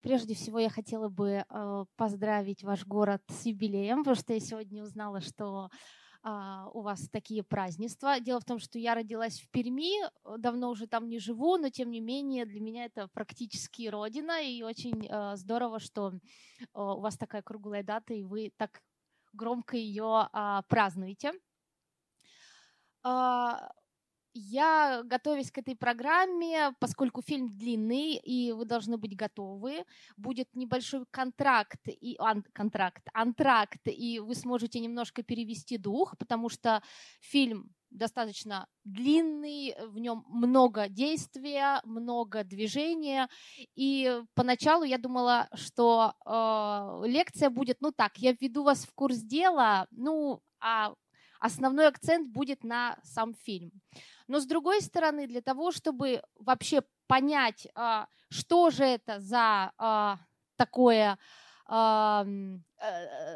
Прежде 0.00 0.34
всего, 0.34 0.60
я 0.60 0.70
хотела 0.70 1.08
бы 1.08 1.44
э, 1.48 1.84
поздравить 1.96 2.62
ваш 2.62 2.86
город 2.86 3.22
с 3.28 3.46
юбилеем, 3.46 3.98
потому 3.98 4.14
что 4.14 4.32
я 4.32 4.40
сегодня 4.40 4.82
узнала, 4.82 5.20
что 5.20 5.70
э, 6.24 6.28
у 6.72 6.82
вас 6.82 7.08
такие 7.10 7.42
празднества. 7.42 8.20
Дело 8.20 8.38
в 8.40 8.44
том, 8.44 8.60
что 8.60 8.78
я 8.78 8.94
родилась 8.94 9.40
в 9.40 9.50
Перми, 9.50 10.08
давно 10.38 10.70
уже 10.70 10.86
там 10.86 11.08
не 11.08 11.18
живу, 11.18 11.56
но 11.56 11.68
тем 11.70 11.90
не 11.90 12.00
менее 12.00 12.46
для 12.46 12.60
меня 12.60 12.84
это 12.84 13.08
практически 13.08 13.88
родина, 13.88 14.40
и 14.40 14.62
очень 14.62 15.06
э, 15.06 15.36
здорово, 15.36 15.80
что 15.80 16.12
э, 16.12 16.64
у 16.74 17.00
вас 17.00 17.16
такая 17.16 17.42
круглая 17.42 17.82
дата, 17.82 18.14
и 18.14 18.22
вы 18.22 18.52
так 18.56 18.80
громко 19.32 19.76
ее 19.76 20.28
э, 20.32 20.62
празднуете. 20.68 21.32
Я, 24.40 25.02
готовясь 25.04 25.50
к 25.50 25.58
этой 25.58 25.74
программе, 25.74 26.72
поскольку 26.78 27.22
фильм 27.22 27.48
длинный, 27.56 28.14
и 28.14 28.52
вы 28.52 28.66
должны 28.66 28.96
быть 28.96 29.16
готовы, 29.16 29.84
будет 30.16 30.54
небольшой 30.54 31.06
контракт, 31.10 31.80
и, 31.88 32.14
ан, 32.20 32.44
контракт, 32.52 33.02
антракт, 33.12 33.80
и 33.86 34.20
вы 34.20 34.36
сможете 34.36 34.78
немножко 34.78 35.24
перевести 35.24 35.76
дух, 35.76 36.16
потому 36.18 36.50
что 36.50 36.82
фильм 37.20 37.74
достаточно 37.90 38.68
длинный, 38.84 39.74
в 39.88 39.98
нем 39.98 40.24
много 40.28 40.88
действия, 40.88 41.80
много 41.82 42.44
движения. 42.44 43.28
И 43.74 44.22
поначалу 44.34 44.84
я 44.84 44.98
думала, 44.98 45.48
что 45.54 46.12
э, 46.24 47.08
лекция 47.08 47.50
будет, 47.50 47.78
ну 47.80 47.90
так, 47.90 48.18
я 48.18 48.36
введу 48.38 48.62
вас 48.62 48.84
в 48.84 48.94
курс 48.94 49.16
дела, 49.16 49.88
ну, 49.90 50.42
а 50.60 50.94
основной 51.40 51.86
акцент 51.86 52.28
будет 52.32 52.64
на 52.64 52.98
сам 53.02 53.34
фильм. 53.34 53.72
Но 54.28 54.40
с 54.40 54.46
другой 54.46 54.80
стороны, 54.82 55.26
для 55.26 55.40
того, 55.40 55.72
чтобы 55.72 56.22
вообще 56.38 56.82
понять, 57.06 57.66
а, 57.74 58.06
что 58.30 58.70
же 58.70 58.84
это 58.84 59.20
за 59.20 59.72
а, 59.78 60.18
такое 60.56 61.18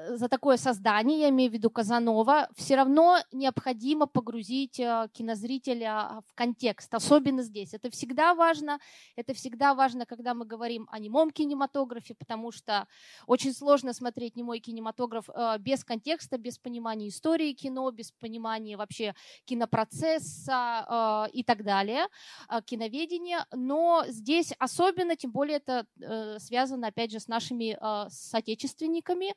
за 0.09 0.29
такое 0.29 0.57
создание, 0.57 1.21
я 1.21 1.29
имею 1.31 1.51
в 1.51 1.55
виду 1.55 1.69
Казанова, 1.69 2.49
все 2.55 2.77
равно 2.77 3.19
необходимо 3.33 4.07
погрузить 4.07 4.79
э, 4.79 5.09
кинозрителя 5.13 6.23
в 6.29 6.35
контекст, 6.35 6.95
особенно 6.95 7.43
здесь. 7.43 7.75
Это 7.75 7.91
всегда 7.91 8.35
важно, 8.35 8.79
это 9.17 9.35
всегда 9.35 9.75
важно, 9.75 10.07
когда 10.07 10.35
мы 10.35 10.45
говорим 10.45 10.89
о 10.93 10.99
немом 11.01 11.31
кинематографе, 11.31 12.15
потому 12.15 12.53
что 12.53 12.87
очень 13.27 13.53
сложно 13.53 13.93
смотреть 13.93 14.37
немой 14.37 14.61
кинематограф 14.61 15.29
э, 15.29 15.59
без 15.59 15.83
контекста, 15.83 16.39
без 16.39 16.59
понимания 16.59 17.09
истории 17.09 17.53
кино, 17.53 17.91
без 17.91 18.13
понимания 18.13 18.77
вообще 18.77 19.15
кинопроцесса 19.45 21.29
и 21.33 21.43
так 21.43 21.65
далее, 21.65 22.07
киноведения. 22.65 23.47
Но 23.53 24.05
здесь 24.07 24.53
особенно, 24.59 25.17
тем 25.17 25.33
более 25.33 25.57
это 25.57 25.87
связано, 26.39 26.89
опять 26.89 27.11
же, 27.11 27.21
с 27.21 27.29
нашими 27.29 27.79
соотечественниками, 28.09 29.32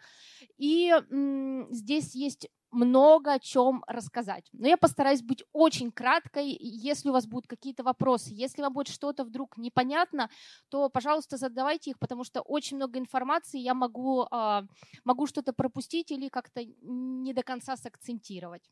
и 0.57 0.89
м, 1.11 1.67
здесь 1.71 2.15
есть 2.15 2.47
много 2.71 3.33
о 3.33 3.39
чем 3.39 3.83
рассказать. 3.87 4.49
Но 4.51 4.67
я 4.67 4.77
постараюсь 4.77 5.21
быть 5.21 5.43
очень 5.53 5.91
краткой. 5.91 6.57
Если 6.59 7.09
у 7.09 7.13
вас 7.13 7.25
будут 7.25 7.47
какие-то 7.47 7.83
вопросы, 7.83 8.31
если 8.33 8.61
вам 8.61 8.73
будет 8.73 8.89
что-то 8.89 9.23
вдруг 9.23 9.57
непонятно, 9.57 10.29
то, 10.69 10.89
пожалуйста, 10.89 11.37
задавайте 11.37 11.91
их, 11.91 11.99
потому 11.99 12.23
что 12.25 12.41
очень 12.41 12.77
много 12.77 12.99
информации, 12.99 13.59
я 13.59 13.73
могу, 13.73 14.25
э, 14.31 14.61
могу 15.05 15.25
что-то 15.27 15.53
пропустить 15.53 16.11
или 16.11 16.27
как-то 16.29 16.61
не 16.81 17.33
до 17.33 17.43
конца 17.43 17.77
сакцентировать. 17.77 18.69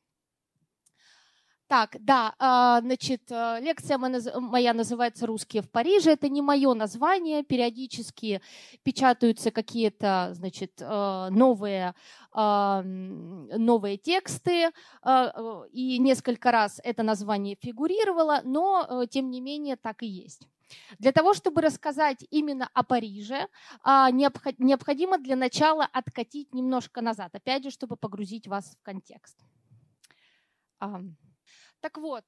Так, 1.74 1.98
да, 2.00 2.36
а, 2.38 2.82
значит, 2.82 3.32
э, 3.32 3.58
лекция 3.60 3.98
моя 3.98 4.74
называется 4.74 5.26
«Русские 5.26 5.64
в 5.64 5.72
Париже». 5.72 6.12
Это 6.12 6.30
не 6.30 6.44
мое 6.44 6.76
название. 6.76 7.42
Периодически 7.42 8.42
печатаются 8.84 9.50
какие-то, 9.50 10.30
значит, 10.34 10.74
э, 10.80 11.30
новые, 11.32 11.96
а, 12.32 12.84
новые 12.84 13.98
тексты. 13.98 14.70
А, 15.02 15.64
и 15.72 15.98
несколько 15.98 16.52
раз 16.52 16.80
это 16.84 17.02
название 17.02 17.58
фигурировало, 17.60 18.42
но, 18.44 18.86
э, 18.88 19.08
тем 19.08 19.32
не 19.32 19.42
менее, 19.42 19.76
так 19.76 20.04
и 20.04 20.08
есть. 20.08 20.48
Для 21.00 21.12
того, 21.12 21.34
чтобы 21.34 21.62
рассказать 21.62 22.24
именно 22.30 22.70
о 22.76 22.84
Париже, 22.84 23.48
необходимо 23.84 25.18
для 25.18 25.36
начала 25.36 25.90
откатить 25.92 26.54
немножко 26.54 27.02
назад, 27.02 27.34
опять 27.34 27.64
же, 27.64 27.72
чтобы 27.72 27.96
погрузить 27.96 28.48
вас 28.48 28.78
в 28.80 28.84
контекст. 28.84 29.40
Так 31.84 31.98
вот, 31.98 32.24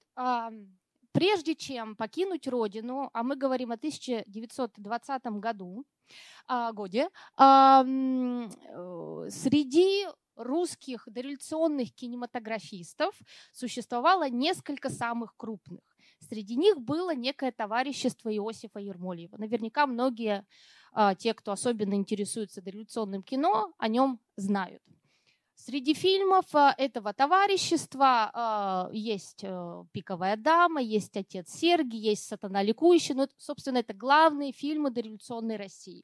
прежде 1.14 1.56
чем 1.56 1.96
покинуть 1.96 2.46
родину, 2.46 3.10
а 3.14 3.24
мы 3.24 3.38
говорим 3.38 3.72
о 3.72 3.78
1920 3.78 5.40
году, 5.40 5.86
а, 6.46 6.74
годе, 6.74 7.10
э, 7.40 7.84
среди 9.30 10.08
русских 10.36 11.08
дореволюционных 11.08 11.94
кинематографистов 11.96 13.18
существовало 13.54 14.30
несколько 14.30 14.90
самых 14.90 15.34
крупных. 15.38 15.80
Среди 16.20 16.58
них 16.58 16.82
было 16.82 17.16
некое 17.16 17.54
товарищество 17.54 18.30
Иосифа 18.36 18.80
Ермольева. 18.80 19.38
Наверняка 19.38 19.88
многие, 19.88 20.46
а, 20.92 21.16
те, 21.16 21.34
кто 21.34 21.54
особенно 21.54 21.94
интересуется 21.94 22.62
дореволюционным 22.62 23.24
кино, 23.24 23.74
о 23.78 23.88
нем 23.88 24.20
знают. 24.36 24.84
Среди 25.56 25.94
фильмов 25.94 26.46
э, 26.54 26.74
этого 26.78 27.14
товарищества 27.14 28.90
э, 28.92 28.96
есть 28.96 29.44
э, 29.44 29.84
«Пиковая 29.94 30.36
дама», 30.36 30.82
есть 30.82 31.16
«Отец 31.16 31.50
Сергий», 31.50 32.00
есть 32.00 32.28
«Сатана 32.28 32.62
ликующий». 32.62 33.16
Ну, 33.16 33.28
собственно, 33.38 33.78
это 33.78 33.94
главные 33.94 34.52
фильмы 34.52 34.92
дореволюционной 34.92 35.56
России. 35.56 36.04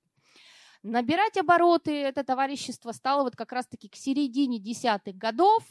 Набирать 0.84 1.38
обороты 1.38 1.92
это 2.02 2.24
товарищество 2.24 2.92
стало 2.92 3.22
вот 3.24 3.36
как 3.36 3.52
раз-таки 3.52 3.88
к 3.88 3.96
середине 3.96 4.58
десятых 4.58 5.16
годов. 5.16 5.64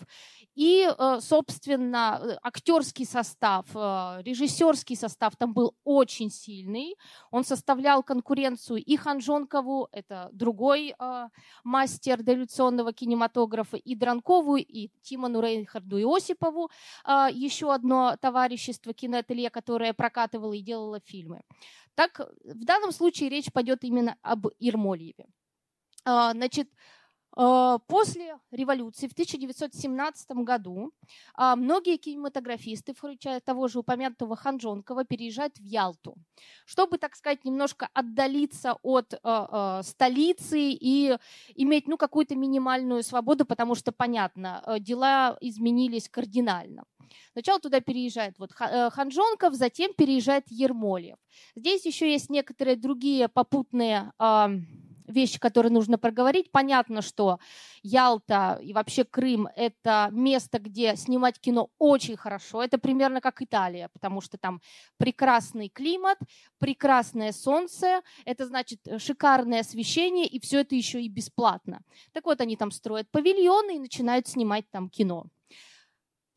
И, 0.55 0.89
э, 0.89 1.19
собственно, 1.21 2.21
э, 2.23 2.39
актерский 2.43 3.05
состав, 3.05 3.67
э, 3.75 4.23
режиссерский 4.23 4.95
состав 4.95 5.35
там 5.37 5.53
был 5.53 5.75
очень 5.83 6.31
сильный. 6.31 6.95
Он 7.33 7.43
составлял 7.43 8.05
конкуренцию 8.05 8.79
и 8.79 8.97
Ханжонкову, 8.97 9.89
это 9.91 10.29
другой 10.33 10.95
мастер 11.65 12.23
дореволюционного 12.23 12.93
кинематографа, 12.93 13.77
и 13.77 13.95
Дранкову, 13.97 14.57
и 14.57 14.91
Тимону 15.03 15.41
Рейнхарду 15.41 15.99
и 15.99 16.05
Осипову, 16.05 16.71
еще 17.33 17.73
одно 17.73 18.17
товарищество 18.21 18.93
киноателье, 18.93 19.51
которое 19.51 19.93
прокатывало 19.93 20.53
и 20.53 20.61
делало 20.61 21.01
фильмы. 21.01 21.43
Так, 22.01 22.19
в 22.45 22.65
данном 22.65 22.93
случае 22.93 23.29
речь 23.29 23.53
пойдет 23.53 23.85
именно 23.85 24.17
об 24.23 24.47
Ермольеве. 24.59 25.27
А, 26.07 26.33
значит, 26.33 26.71
После 27.33 28.39
революции 28.51 29.07
в 29.07 29.13
1917 29.13 30.31
году 30.31 30.93
а, 31.35 31.55
многие 31.55 31.97
кинематографисты, 31.97 32.93
включая 32.93 33.41
того 33.41 33.69
же 33.69 33.79
упомянутого 33.79 34.35
Ханжонкова, 34.35 35.05
переезжают 35.05 35.57
в 35.57 35.63
Ялту, 35.63 36.17
чтобы, 36.67 36.99
так 36.99 37.15
сказать, 37.15 37.45
немножко 37.45 37.89
отдалиться 37.95 38.77
от 38.83 39.15
столицы 39.87 40.59
и 40.59 41.17
иметь 41.55 41.87
ну, 41.87 41.97
какую-то 41.97 42.35
минимальную 42.35 43.03
свободу, 43.03 43.45
потому 43.45 43.75
что, 43.75 43.93
понятно, 43.93 44.65
дела 44.81 45.37
изменились 45.41 46.09
кардинально. 46.09 46.85
Сначала 47.33 47.61
туда 47.61 47.81
переезжает 47.81 48.39
вот 48.39 48.51
э, 48.61 48.91
Ханжонков, 48.91 49.55
затем 49.55 49.93
переезжает 49.95 50.45
Ермолев. 50.49 51.17
Здесь 51.57 51.87
еще 51.87 52.11
есть 52.11 52.31
некоторые 52.31 52.77
другие 52.77 53.29
попутные 53.29 54.13
вещи, 55.11 55.39
которые 55.39 55.73
нужно 55.73 55.99
проговорить. 55.99 56.51
Понятно, 56.51 57.03
что 57.03 57.39
Ялта 57.83 58.59
и 58.63 58.73
вообще 58.73 59.05
Крым– 59.05 59.49
это 59.57 60.09
место, 60.13 60.59
где 60.59 60.97
снимать 60.97 61.39
кино 61.39 61.71
очень 61.79 62.17
хорошо. 62.17 62.63
Это 62.63 62.79
примерно 62.79 63.21
как 63.21 63.43
Италия, 63.43 63.89
потому 63.93 64.21
что 64.21 64.39
там 64.39 64.61
прекрасный 64.97 65.69
климат, 65.69 66.19
прекрасное 66.59 67.33
солнце, 67.33 68.03
это 68.25 68.47
значит 68.47 68.81
э, 68.87 68.99
шикарное 68.99 69.61
освещение, 69.61 70.27
и 70.27 70.41
все 70.41 70.61
это 70.61 70.75
еще 70.75 71.03
и 71.03 71.09
бесплатно. 71.09 71.83
Так 72.13 72.25
вот, 72.27 72.41
они 72.41 72.57
там 72.57 72.71
строят 72.71 73.11
павильоны 73.11 73.77
и 73.77 73.81
начинают 73.81 74.29
снимать 74.29 74.69
там 74.71 74.89
кино. 74.89 75.27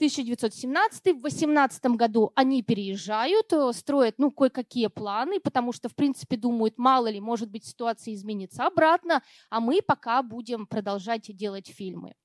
1917, 0.04 1.16
в 1.16 1.22
18 1.22 1.86
году 1.96 2.34
они 2.36 2.62
переезжают, 2.62 3.54
э, 3.54 3.72
строят 3.72 4.16
ну, 4.18 4.32
кое-какие 4.32 4.88
планы, 4.88 5.40
потому 5.40 5.72
что, 5.72 5.88
в 5.88 5.96
принципе, 5.96 6.36
думают, 6.36 6.78
мало 6.78 7.08
ли, 7.08 7.22
может 7.22 7.50
быть, 7.50 7.66
ситуация 7.66 8.14
изменится 8.14 8.66
обратно, 8.66 9.24
а 9.50 9.62
мы 9.62 9.82
пока 9.82 10.22
будем 10.22 10.68
продолжать 10.68 11.34
делать 11.34 11.70
фильмы. 11.70 12.16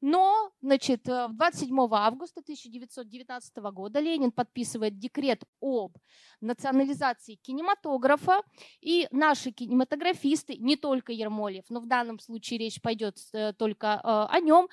Но, 0.00 0.50
значит, 0.60 1.08
э, 1.08 1.28
27 1.30 1.88
августа 1.92 2.40
1919 2.42 3.70
года 3.70 4.00
Ленин 4.00 4.32
подписывает 4.32 4.98
декрет 4.98 5.44
об 5.60 5.96
национализации 6.40 7.36
кинематографа, 7.36 8.42
и 8.80 9.06
наши 9.12 9.52
кинематографисты, 9.52 10.56
не 10.56 10.74
только 10.74 11.12
Ермолев, 11.12 11.66
но 11.68 11.78
в 11.78 11.86
данном 11.86 12.18
случае 12.18 12.58
речь 12.58 12.82
пойдет 12.82 13.18
э, 13.32 13.52
только 13.52 14.00
о 14.02 14.40
нем, 14.40 14.68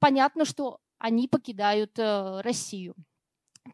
понятно, 0.00 0.44
что 0.44 0.80
они 1.00 1.26
покидают 1.28 1.98
э, 1.98 2.40
Россию, 2.42 2.94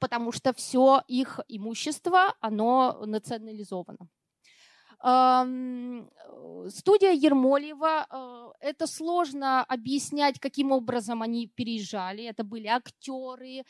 потому 0.01 0.33
что 0.33 0.53
все 0.55 1.03
их 1.09 1.41
имущество, 1.49 2.35
оно 2.41 3.05
национализовано. 3.05 4.09
Студия 6.69 7.13
Ермолева, 7.13 8.07
э, 8.11 8.69
это 8.69 8.87
сложно 8.87 9.63
объяснять, 9.65 10.41
каким 10.41 10.73
образом 10.73 11.23
они 11.23 11.49
переезжали. 11.49 12.25
Это 12.25 12.45
были 12.45 12.67
актеры, 12.67 13.65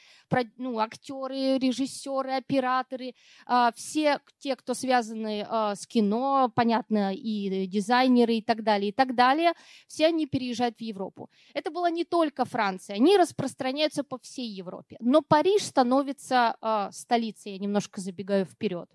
ну, 0.57 0.79
актеры, 0.79 1.59
режиссеры, 1.59 2.33
операторы, 2.33 3.15
а, 3.47 3.73
все 3.73 4.21
те, 4.39 4.57
кто 4.57 4.75
связаны 4.75 5.47
а, 5.49 5.75
с 5.75 5.87
кино, 5.87 6.51
понятно, 6.55 7.13
и 7.15 7.67
дизайнеры 7.67 8.37
и 8.37 8.43
так 8.43 8.63
далее, 8.63 8.91
и 8.91 8.93
так 8.93 9.15
далее, 9.15 9.53
все 9.89 10.07
они 10.07 10.27
переезжают 10.27 10.79
в 10.79 10.81
Европу. 10.81 11.31
Это 11.55 11.71
была 11.71 11.91
не 11.91 12.05
только 12.05 12.45
Франция, 12.45 12.97
они 12.97 13.17
распространяются 13.17 14.05
по 14.05 14.19
всей 14.19 14.49
Европе. 14.49 14.97
Но 15.01 15.23
Париж 15.23 15.63
становится 15.63 16.57
столицей, 16.93 17.53
я 17.53 17.59
немножко 17.59 18.01
забегаю 18.01 18.45
вперед. 18.45 18.89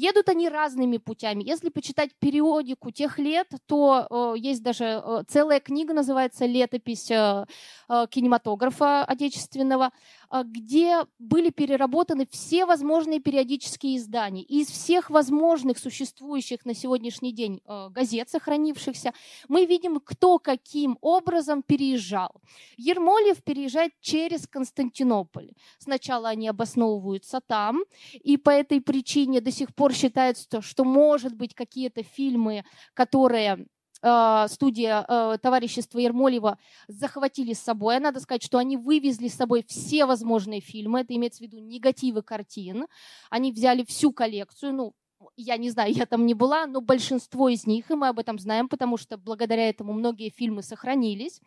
Едут 0.00 0.28
они 0.28 0.48
разными 0.48 0.98
путями. 0.98 1.42
Если 1.42 1.70
почитать 1.70 2.14
периодику 2.20 2.92
тех 2.92 3.18
лет, 3.18 3.48
то 3.66 4.06
э, 4.08 4.38
есть 4.38 4.62
даже 4.62 4.84
э, 4.84 5.24
целая 5.26 5.58
книга, 5.58 5.92
называется 5.92 6.46
«Летопись 6.46 7.10
э, 7.10 7.46
э, 7.88 8.06
кинематографа 8.08 9.04
отечественного», 9.04 9.90
э, 10.30 10.42
где 10.44 11.00
были 11.18 11.50
переработаны 11.50 12.28
все 12.30 12.64
возможные 12.64 13.18
периодические 13.18 13.96
издания. 13.96 14.42
из 14.42 14.68
всех 14.68 15.10
возможных 15.10 15.78
существующих 15.78 16.64
на 16.64 16.74
сегодняшний 16.74 17.32
день 17.32 17.60
э, 17.66 17.88
газет, 17.90 18.30
сохранившихся, 18.30 19.12
мы 19.48 19.66
видим, 19.66 19.98
кто 19.98 20.38
каким 20.38 20.96
образом 21.00 21.62
переезжал. 21.62 22.40
Ермолев 22.76 23.42
переезжает 23.42 23.92
через 24.00 24.46
Константинополь. 24.46 25.50
Сначала 25.78 26.28
они 26.28 26.46
обосновываются 26.46 27.40
там, 27.40 27.82
и 28.12 28.36
по 28.36 28.50
этой 28.50 28.80
причине 28.80 29.40
до 29.40 29.50
сих 29.50 29.74
пор 29.74 29.87
пор 29.88 29.94
считается, 29.94 30.60
что, 30.60 30.84
может 30.84 31.34
быть, 31.34 31.54
какие-то 31.54 32.02
фильмы, 32.02 32.64
которые 32.92 33.66
э, 34.02 34.46
студия 34.48 35.02
э, 35.08 35.38
товарищества 35.40 35.98
Ермолева 35.98 36.58
захватили 36.88 37.54
с 37.54 37.60
собой. 37.60 37.96
А 37.96 38.00
надо 38.00 38.20
сказать, 38.20 38.42
что 38.42 38.58
они 38.58 38.76
вывезли 38.76 39.28
с 39.28 39.34
собой 39.34 39.64
все 39.66 40.04
возможные 40.04 40.60
фильмы. 40.60 41.00
Это 41.00 41.14
имеется 41.14 41.38
в 41.38 41.46
виду 41.46 41.58
негативы 41.58 42.22
картин. 42.22 42.86
Они 43.30 43.50
взяли 43.50 43.82
всю 43.84 44.12
коллекцию. 44.12 44.74
Ну, 44.74 44.94
я 45.36 45.56
не 45.56 45.70
знаю, 45.70 45.94
я 45.94 46.04
там 46.04 46.26
не 46.26 46.34
была, 46.34 46.66
но 46.66 46.82
большинство 46.82 47.48
из 47.48 47.66
них, 47.66 47.90
и 47.90 47.94
мы 47.94 48.08
об 48.08 48.18
этом 48.18 48.38
знаем, 48.38 48.68
потому 48.68 48.98
что 48.98 49.16
благодаря 49.16 49.70
этому 49.70 49.94
многие 49.94 50.28
фильмы 50.28 50.62
сохранились. 50.62 51.40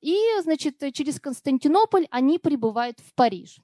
И, 0.00 0.16
значит, 0.42 0.76
через 0.92 1.18
Константинополь 1.18 2.06
они 2.10 2.38
прибывают 2.38 3.00
в 3.00 3.12
Париж 3.14 3.60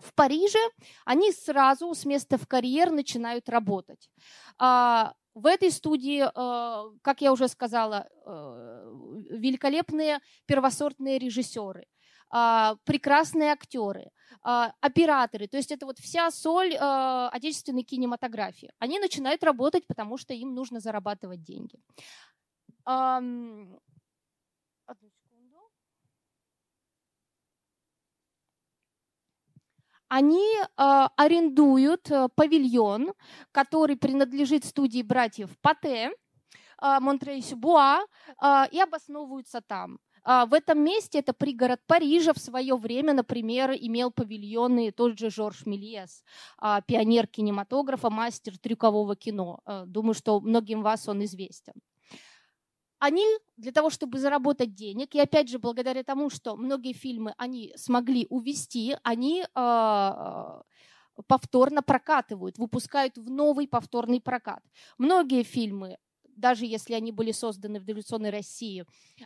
в 0.00 0.14
Париже, 0.14 0.58
они 1.04 1.32
сразу 1.32 1.94
с 1.94 2.04
места 2.04 2.38
в 2.38 2.46
карьер 2.46 2.90
начинают 2.90 3.48
работать. 3.48 4.10
А, 4.58 5.14
в 5.34 5.46
этой 5.46 5.70
студии, 5.70 6.22
э, 6.22 6.98
как 7.02 7.20
я 7.20 7.32
уже 7.32 7.48
сказала, 7.48 8.08
э, 8.26 8.92
великолепные 9.30 10.18
первосортные 10.46 11.18
режиссеры, 11.18 11.86
а, 12.32 12.76
прекрасные 12.84 13.52
актеры, 13.52 14.10
а, 14.42 14.72
операторы. 14.80 15.48
То 15.48 15.56
есть 15.56 15.72
это 15.72 15.86
вот 15.86 15.98
вся 15.98 16.30
соль 16.30 16.74
э, 16.74 17.28
отечественной 17.32 17.82
кинематографии. 17.82 18.72
Они 18.78 19.00
начинают 19.00 19.42
работать, 19.44 19.86
потому 19.86 20.16
что 20.16 20.34
им 20.34 20.54
нужно 20.54 20.80
зарабатывать 20.80 21.42
деньги. 21.42 21.78
Они 30.10 30.44
э, 30.58 30.64
арендуют 31.16 32.10
э, 32.10 32.28
павильон, 32.34 33.12
который 33.52 33.96
принадлежит 33.96 34.64
студии 34.64 35.02
братьев 35.02 35.50
Пате, 35.62 36.10
э, 36.10 37.00
Монтрей-Сюбуа, 37.00 38.00
э, 38.42 38.64
и 38.72 38.80
обосновываются 38.80 39.60
там. 39.60 40.00
Э, 40.26 40.46
в 40.46 40.52
этом 40.52 40.82
месте, 40.82 41.20
это 41.20 41.32
пригород 41.32 41.80
Парижа, 41.86 42.32
в 42.32 42.38
свое 42.38 42.74
время, 42.76 43.12
например, 43.14 43.70
имел 43.70 44.10
павильоны 44.10 44.90
тот 44.90 45.16
же 45.16 45.30
Жорж 45.30 45.64
Мельес, 45.64 46.24
э, 46.60 46.80
пионер 46.88 47.28
кинематографа, 47.28 48.10
мастер 48.10 48.58
трюкового 48.58 49.14
кино. 49.14 49.60
Думаю, 49.86 50.14
что 50.14 50.40
многим 50.40 50.82
вас 50.82 51.08
он 51.08 51.22
известен 51.22 51.74
они 53.00 53.24
для 53.56 53.72
того, 53.72 53.90
чтобы 53.90 54.18
заработать 54.18 54.74
денег, 54.74 55.14
и 55.14 55.20
опять 55.20 55.48
же, 55.48 55.58
благодаря 55.58 56.04
тому, 56.04 56.30
что 56.30 56.56
многие 56.56 56.92
фильмы 56.92 57.34
они 57.38 57.72
смогли 57.76 58.26
увести, 58.28 58.96
они 59.02 59.42
э, 59.42 60.62
повторно 61.26 61.82
прокатывают, 61.82 62.58
выпускают 62.58 63.16
в 63.16 63.30
новый 63.30 63.66
повторный 63.66 64.20
прокат. 64.20 64.62
Многие 64.98 65.42
фильмы, 65.42 65.96
даже 66.36 66.66
если 66.66 66.92
они 66.94 67.10
были 67.10 67.32
созданы 67.32 67.80
в 67.80 67.84
дореволюционной 67.84 68.30
России, 68.30 68.84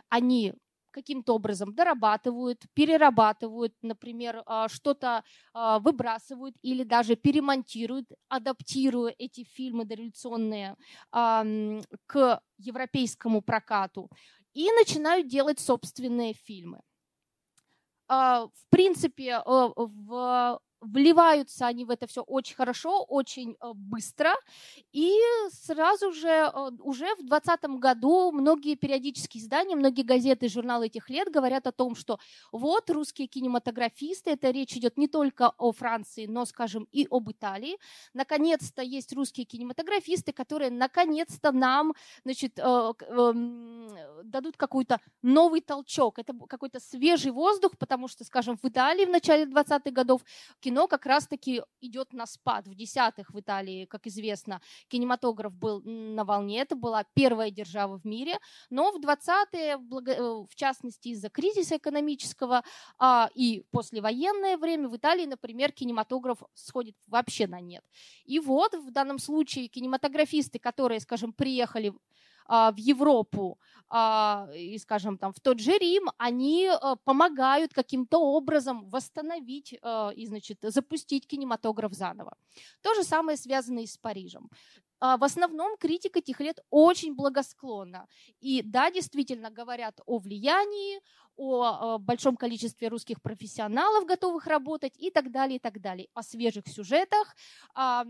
они 0.09 0.53
каким-то 0.95 1.35
образом 1.35 1.75
дорабатывают, 1.75 2.63
перерабатывают, 2.73 3.73
например, 3.81 4.43
а, 4.45 4.69
что-то 4.69 5.23
а, 5.53 5.79
выбрасывают 5.79 6.55
или 6.61 6.83
даже 6.83 7.17
перемонтируют, 7.17 8.05
адаптируя 8.29 9.13
эти 9.17 9.43
фильмы 9.43 9.83
дореволюционные 9.85 10.75
к 11.11 12.41
европейскому 12.57 13.41
прокату 13.41 14.09
и 14.53 14.71
начинают 14.71 15.27
делать 15.27 15.59
собственные 15.59 16.33
фильмы. 16.33 16.79
А, 18.07 18.47
в 18.47 18.69
принципе, 18.69 19.41
в 19.45 20.59
вливаются 20.85 21.67
они 21.67 21.85
в 21.85 21.89
это 21.89 22.07
все 22.07 22.21
очень 22.21 22.55
хорошо, 22.55 23.03
очень 23.03 23.57
э, 23.61 23.71
быстро. 23.73 24.33
И 24.91 25.13
сразу 25.51 26.11
же, 26.11 26.27
э, 26.27 26.51
уже 26.79 27.05
в 27.15 27.25
2020 27.25 27.63
году 27.79 28.31
многие 28.31 28.75
периодические 28.75 29.43
издания, 29.43 29.75
многие 29.75 30.03
газеты 30.03 30.47
журналы 30.47 30.87
этих 30.87 31.09
лет 31.09 31.29
говорят 31.31 31.67
о 31.67 31.71
том, 31.71 31.95
что 31.95 32.19
вот 32.51 32.89
русские 32.89 33.27
кинематографисты, 33.27 34.31
это 34.31 34.51
речь 34.51 34.75
идет 34.75 34.97
не 34.97 35.07
только 35.07 35.51
о 35.57 35.71
Франции, 35.71 36.25
но, 36.25 36.45
скажем, 36.45 36.87
и 36.91 37.07
об 37.09 37.31
Италии. 37.31 37.77
Наконец-то 38.13 38.81
есть 38.81 39.13
русские 39.13 39.45
кинематографисты, 39.45 40.31
которые 40.31 40.71
наконец-то 40.71 41.51
нам 41.51 41.93
значит, 42.23 42.59
э, 42.59 42.61
эм, 42.61 43.89
дадут 44.23 44.57
какой-то 44.57 44.99
новый 45.21 45.61
толчок. 45.61 46.19
Это 46.19 46.33
какой-то 46.47 46.79
свежий 46.79 47.31
воздух, 47.31 47.77
потому 47.77 48.07
что, 48.07 48.23
скажем, 48.23 48.57
в 48.61 48.65
Италии 48.65 49.05
в 49.05 49.09
начале 49.09 49.45
20-х 49.45 49.91
годов 49.91 50.21
кино 50.59 50.74
кино 50.75 50.87
как 50.87 51.05
раз-таки 51.05 51.61
идет 51.79 52.11
на 52.13 52.25
спад. 52.25 52.67
В 52.67 52.75
десятых 52.75 53.31
в 53.31 53.39
Италии, 53.39 53.85
как 53.85 54.07
известно, 54.07 54.59
кинематограф 54.89 55.53
был 55.53 55.81
на 55.85 56.25
волне, 56.25 56.59
это 56.59 56.75
была 56.75 57.05
первая 57.13 57.49
держава 57.49 57.97
в 57.97 58.05
мире, 58.05 58.39
но 58.69 58.91
в 58.91 58.99
20-е, 58.99 59.77
э, 59.77 59.77
в 59.77 60.55
частности 60.55 61.09
из-за 61.09 61.29
кризиса 61.29 61.77
экономического 61.77 62.63
а, 62.99 63.29
и 63.35 63.63
послевоенное 63.71 64.57
время 64.57 64.89
в 64.89 64.97
Италии, 64.97 65.25
например, 65.25 65.71
кинематограф 65.71 66.39
сходит 66.53 66.95
вообще 67.07 67.47
на 67.47 67.61
нет. 67.61 67.83
И 68.25 68.39
вот 68.39 68.75
в 68.75 68.91
данном 68.91 69.19
случае 69.19 69.69
кинематографисты, 69.69 70.59
которые, 70.59 70.99
скажем, 70.99 71.31
приехали 71.31 71.93
в 72.47 72.75
Европу 72.77 73.59
а, 73.89 74.47
и, 74.55 74.77
скажем, 74.77 75.17
там, 75.17 75.33
в 75.33 75.39
тот 75.39 75.59
же 75.59 75.77
Рим, 75.77 76.09
они 76.17 76.67
а, 76.67 76.95
помогают 76.95 77.73
каким-то 77.73 78.19
образом 78.19 78.89
восстановить 78.89 79.73
и, 79.73 80.25
значит, 80.27 80.59
запустить 80.61 81.27
кинематограф 81.27 81.93
заново. 81.93 82.37
То 82.81 82.93
же 82.95 83.03
самое 83.03 83.37
связано 83.37 83.79
и 83.79 83.87
с 83.87 83.97
Парижем. 83.97 84.49
В 84.99 85.23
основном 85.23 85.77
критика 85.77 86.19
этих 86.19 86.39
лет 86.39 86.59
очень 86.69 87.15
благосклонна. 87.15 88.07
И 88.39 88.61
да, 88.63 88.89
действительно 88.89 89.51
говорят 89.51 89.99
о 90.05 90.19
влиянии, 90.19 91.01
о 91.35 91.97
большом 91.99 92.37
количестве 92.37 92.87
русских 92.87 93.21
профессионалов, 93.21 94.05
готовых 94.05 94.47
работать 94.47 94.97
и 94.97 95.11
так 95.11 95.31
далее, 95.31 95.57
и 95.57 95.59
так 95.59 95.81
далее. 95.81 96.07
О 96.13 96.23
свежих 96.23 96.67
сюжетах, 96.67 97.35
о 97.75 98.05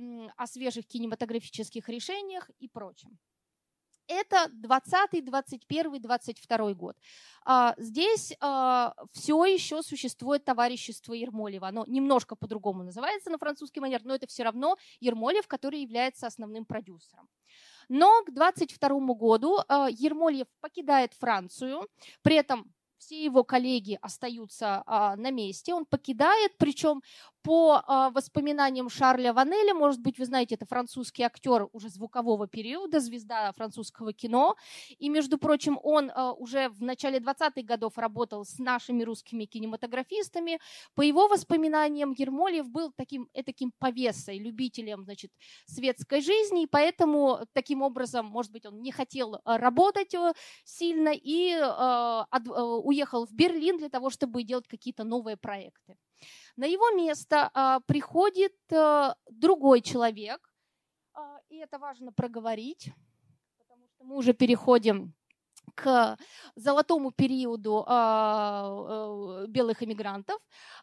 свежих 0.47 0.85
кинематографических 0.87 1.89
решениях 1.89 2.49
и 2.59 2.67
прочем. 2.67 3.17
Это 4.07 4.49
20, 4.53 5.25
21, 5.25 6.01
22 6.01 6.73
год. 6.73 6.95
А, 7.43 7.73
здесь 7.77 8.33
а, 8.39 8.93
все 9.13 9.45
еще 9.45 9.81
существует 9.83 10.45
товарищество 10.45 11.13
Ермолева. 11.13 11.67
Оно 11.67 11.85
немножко 11.87 12.35
по-другому 12.35 12.83
называется 12.83 13.29
на 13.29 13.37
французский 13.37 13.79
манер, 13.79 14.01
но 14.03 14.15
это 14.15 14.27
все 14.27 14.43
равно 14.43 14.77
Ермолев, 14.99 15.47
который 15.47 15.81
является 15.81 16.27
основным 16.27 16.65
продюсером. 16.65 17.27
Но 17.89 18.23
к 18.23 18.31
22 18.31 18.89
году 19.13 19.59
а, 19.67 19.87
Ермольев 19.89 20.47
покидает 20.59 21.13
Францию, 21.13 21.87
при 22.21 22.35
этом 22.35 22.73
все 22.97 23.23
его 23.23 23.43
коллеги 23.43 23.99
остаются 24.01 24.83
а, 24.85 25.15
на 25.15 25.31
месте, 25.31 25.73
он 25.73 25.85
покидает, 25.85 26.57
причем 26.57 27.03
по 27.45 27.77
э, 27.77 28.09
воспоминаниям 28.11 28.89
Шарля 28.89 29.31
Ванеля, 29.31 29.75
может 29.75 30.01
быть, 30.01 30.17
вы 30.17 30.25
знаете, 30.25 30.55
это 30.55 30.65
французский 30.65 31.21
актер 31.21 31.67
уже 31.73 31.89
звукового 31.89 32.47
периода, 32.47 32.99
звезда 32.99 33.51
французского 33.51 34.13
кино. 34.13 34.55
И, 34.97 35.09
между 35.09 35.37
прочим, 35.37 35.79
он 35.83 36.09
э, 36.09 36.31
уже 36.39 36.69
в 36.69 36.81
начале 36.81 37.19
20-х 37.19 37.61
годов 37.61 37.99
работал 37.99 38.45
с 38.45 38.57
нашими 38.57 39.03
русскими 39.03 39.45
кинематографистами. 39.45 40.59
По 40.95 41.03
его 41.03 41.27
воспоминаниям, 41.27 42.15
Ермолев 42.17 42.67
был 42.67 42.91
таким, 42.97 43.29
таким 43.45 43.71
повесой, 43.77 44.39
любителем 44.39 45.03
значит, 45.03 45.31
светской 45.67 46.21
жизни, 46.21 46.63
и 46.63 46.67
поэтому 46.67 47.41
таким 47.53 47.83
образом, 47.83 48.25
может 48.25 48.51
быть, 48.51 48.65
он 48.65 48.81
не 48.81 48.91
хотел 48.91 49.39
работать 49.45 50.15
сильно 50.63 51.11
и 51.13 51.53
уехал 52.83 53.27
в 53.27 53.33
Берлин 53.33 53.77
для 53.77 53.89
того, 53.89 54.09
чтобы 54.09 54.41
делать 54.41 54.67
какие-то 54.67 55.03
новые 55.03 55.37
проекты. 55.37 55.95
На 56.55 56.65
его 56.65 56.91
место 56.91 57.49
а, 57.53 57.79
приходит 57.81 58.53
а, 58.71 59.15
другой 59.29 59.81
человек, 59.81 60.39
а, 61.13 61.39
и 61.49 61.57
это 61.57 61.79
важно 61.79 62.11
проговорить, 62.11 62.91
потому 63.57 63.87
что 63.87 64.03
мы 64.03 64.15
уже 64.15 64.33
переходим 64.33 65.13
к 65.75 66.17
золотому 66.55 67.11
периоду 67.11 67.83
а, 67.87 69.45
белых 69.47 69.83
эмигрантов. 69.83 70.39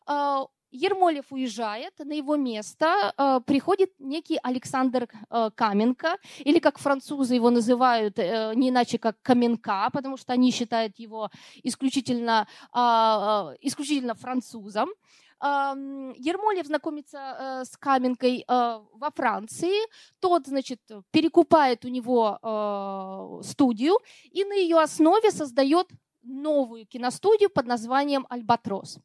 А, 0.06 0.46
Ермолев 0.72 1.26
уезжает, 1.30 1.92
на 1.98 2.14
его 2.14 2.36
место 2.36 3.12
э, 3.16 3.40
приходит 3.46 3.90
некий 3.98 4.38
Александр 4.42 5.06
э, 5.30 5.50
Каменко, 5.54 6.16
или 6.38 6.58
как 6.58 6.78
французы 6.78 7.34
его 7.34 7.50
называют, 7.50 8.18
э, 8.18 8.52
не 8.54 8.70
иначе 8.70 8.98
как 8.98 9.20
Каменка, 9.22 9.90
потому 9.92 10.16
что 10.16 10.32
они 10.32 10.50
считают 10.50 10.98
его 10.98 11.30
исключительно, 11.62 12.48
э, 12.74 12.78
исключительно 13.60 14.14
французом. 14.14 14.88
Ермолев 15.42 16.66
знакомится 16.66 17.18
э, 17.18 17.64
с 17.64 17.76
Каменкой 17.76 18.44
э, 18.46 18.80
во 18.92 19.10
Франции. 19.10 19.74
Тот, 20.20 20.46
значит, 20.46 20.80
перекупает 21.10 21.84
у 21.84 21.88
него 21.88 22.38
э, 22.40 23.42
студию 23.44 23.98
и 24.30 24.44
на 24.44 24.54
ее 24.54 24.78
основе 24.78 25.32
создает 25.32 25.88
новую 26.22 26.86
киностудию 26.86 27.50
под 27.50 27.66
названием 27.66 28.24
«Альбатрос». 28.28 28.98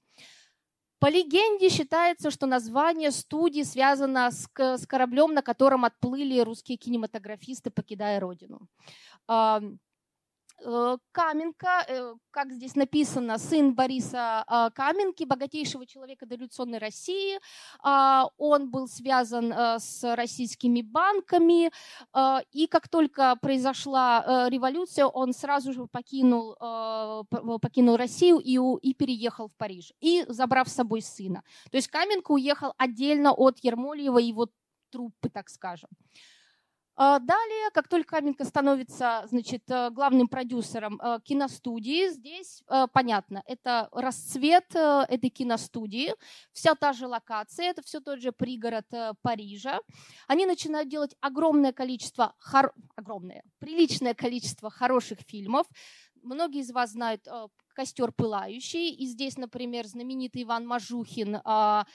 По 0.99 1.09
легенде 1.09 1.69
считается, 1.69 2.31
что 2.31 2.47
название 2.47 3.11
студии 3.11 3.63
связано 3.63 4.31
с, 4.31 4.47
с 4.55 4.87
кораблем, 4.87 5.33
на 5.33 5.41
котором 5.41 5.85
отплыли 5.85 6.39
русские 6.39 6.77
кинематографисты, 6.77 7.69
покидая 7.69 8.19
родину. 8.19 8.67
Э, 10.63 10.97
Каменко, 11.11 11.85
э, 11.87 12.13
как 12.31 12.51
здесь 12.51 12.75
написано, 12.75 13.37
сын 13.37 13.75
Бориса 13.75 14.43
э, 14.47 14.69
Каменки, 14.73 15.23
богатейшего 15.23 15.85
человека 15.85 16.25
дореволюционной 16.25 16.79
России. 16.79 17.39
А, 17.79 18.27
он 18.37 18.69
был 18.69 18.87
связан 18.87 19.53
с 19.79 20.03
российскими 20.15 20.81
банками, 20.81 21.71
и 22.51 22.67
как 22.67 22.87
только 22.87 23.35
произошла 23.35 24.47
революция, 24.49 25.05
он 25.05 25.33
сразу 25.33 25.73
же 25.73 25.87
покинул, 25.87 26.55
покинул 27.61 27.97
Россию 27.97 28.39
и, 28.39 28.57
и 28.81 28.93
переехал 28.93 29.49
в 29.49 29.55
Париж, 29.55 29.93
и 29.99 30.25
забрав 30.27 30.67
с 30.69 30.73
собой 30.73 31.01
сына. 31.01 31.43
То 31.71 31.77
есть 31.77 31.87
Каменко 31.87 32.31
уехал 32.31 32.73
отдельно 32.77 33.31
от 33.31 33.59
Ермольева 33.63 34.19
и 34.19 34.25
его 34.25 34.47
труппы, 34.91 35.29
так 35.29 35.49
скажем. 35.49 35.89
А, 36.99 37.19
далее, 37.19 37.69
как 37.73 37.87
только 37.87 38.17
Каменко 38.17 38.43
становится 38.43 39.23
значит, 39.27 39.69
э, 39.69 39.91
главным 39.91 40.27
продюсером 40.27 40.99
э, 40.99 41.19
киностудии, 41.23 42.09
здесь 42.09 42.63
э, 42.67 42.87
понятно, 42.91 43.43
это 43.45 43.87
расцвет 43.91 44.65
этой 44.73 45.29
киностудии, 45.29 46.15
вся 46.53 46.73
та 46.73 46.93
же 46.93 47.05
локация, 47.05 47.67
это 47.67 47.83
все 47.83 47.99
тот 47.99 48.19
же 48.19 48.31
пригород 48.31 48.87
Парижа. 49.21 49.79
Они 50.27 50.47
начинают 50.47 50.89
делать 50.89 51.15
огромное 51.21 51.71
количество, 51.71 52.33
хор... 52.39 52.73
огромное, 52.95 53.43
приличное 53.59 54.15
количество 54.15 54.71
хороших 54.71 55.19
фильмов. 55.27 55.67
Многие 56.23 56.61
из 56.61 56.71
вас 56.71 56.91
знают 56.91 57.27
«Костер 57.75 58.11
пылающий», 58.11 58.89
и 58.89 59.05
здесь, 59.05 59.37
например, 59.37 59.85
знаменитый 59.85 60.43
Иван 60.43 60.65
Мажухин 60.65 61.41
а, 61.43 61.85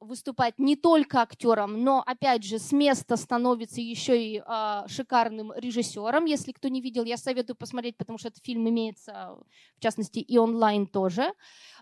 выступать 0.00 0.58
не 0.58 0.76
только 0.76 1.20
актером, 1.20 1.82
но, 1.82 2.02
опять 2.06 2.44
же, 2.44 2.58
с 2.58 2.72
места 2.72 3.16
становится 3.16 3.80
еще 3.80 4.22
и 4.22 4.42
э, 4.44 4.82
шикарным 4.86 5.52
режиссером. 5.56 6.24
Если 6.24 6.52
кто 6.52 6.68
не 6.68 6.80
видел, 6.80 7.04
я 7.04 7.16
советую 7.16 7.56
посмотреть, 7.56 7.96
потому 7.96 8.18
что 8.18 8.28
этот 8.28 8.44
фильм 8.44 8.68
имеется, 8.68 9.36
в 9.76 9.80
частности, 9.80 10.20
и 10.20 10.38
онлайн 10.38 10.86
тоже. 10.86 11.32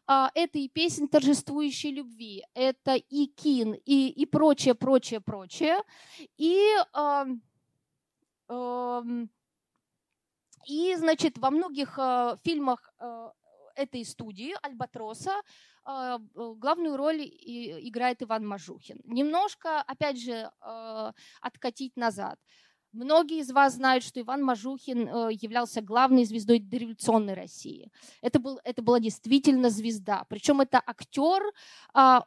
Э, 0.08 0.28
это 0.34 0.58
и 0.58 0.68
песня 0.68 1.08
торжествующей 1.08 1.90
любви, 1.90 2.44
это 2.54 2.94
и 2.94 3.26
кин, 3.26 3.74
и, 3.74 4.08
и 4.08 4.26
прочее, 4.26 4.74
прочее, 4.74 5.20
прочее. 5.20 5.82
И, 6.38 6.58
э, 6.94 7.24
э, 8.48 9.02
и 10.68 10.96
значит, 10.96 11.38
во 11.38 11.50
многих 11.50 11.98
э, 11.98 12.36
фильмах 12.42 12.92
э, 12.98 13.30
этой 13.76 14.04
студии 14.04 14.54
Альбатроса 14.62 15.32
главную 15.86 16.96
роль 16.96 17.22
играет 17.22 18.22
Иван 18.22 18.46
Мажухин. 18.46 19.00
Немножко, 19.04 19.80
опять 19.82 20.20
же, 20.20 20.50
а, 20.60 21.12
откатить 21.40 21.96
назад. 21.96 22.38
Многие 22.92 23.40
из 23.40 23.52
вас 23.52 23.74
знают, 23.74 24.02
что 24.02 24.20
Иван 24.20 24.42
Мажухин 24.42 25.06
э, 25.06 25.28
являлся 25.32 25.82
главной 25.82 26.24
звездой 26.24 26.60
дореволюционной 26.60 27.34
России. 27.34 27.90
Это, 28.22 28.38
был, 28.38 28.58
это 28.64 28.80
была 28.80 29.00
действительно 29.00 29.68
звезда. 29.68 30.24
Причем 30.28 30.60
это 30.62 30.82
актер 30.84 31.42
а, 31.92 32.24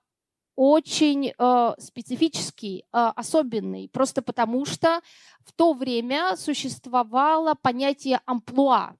очень 0.55 1.33
специфический, 1.81 2.83
особенный, 2.91 3.87
просто 3.87 4.21
потому 4.21 4.65
что 4.65 5.01
в 5.45 5.53
то 5.53 5.73
время 5.73 6.35
существовало 6.35 7.55
понятие 7.55 8.19
амплуа. 8.25 8.95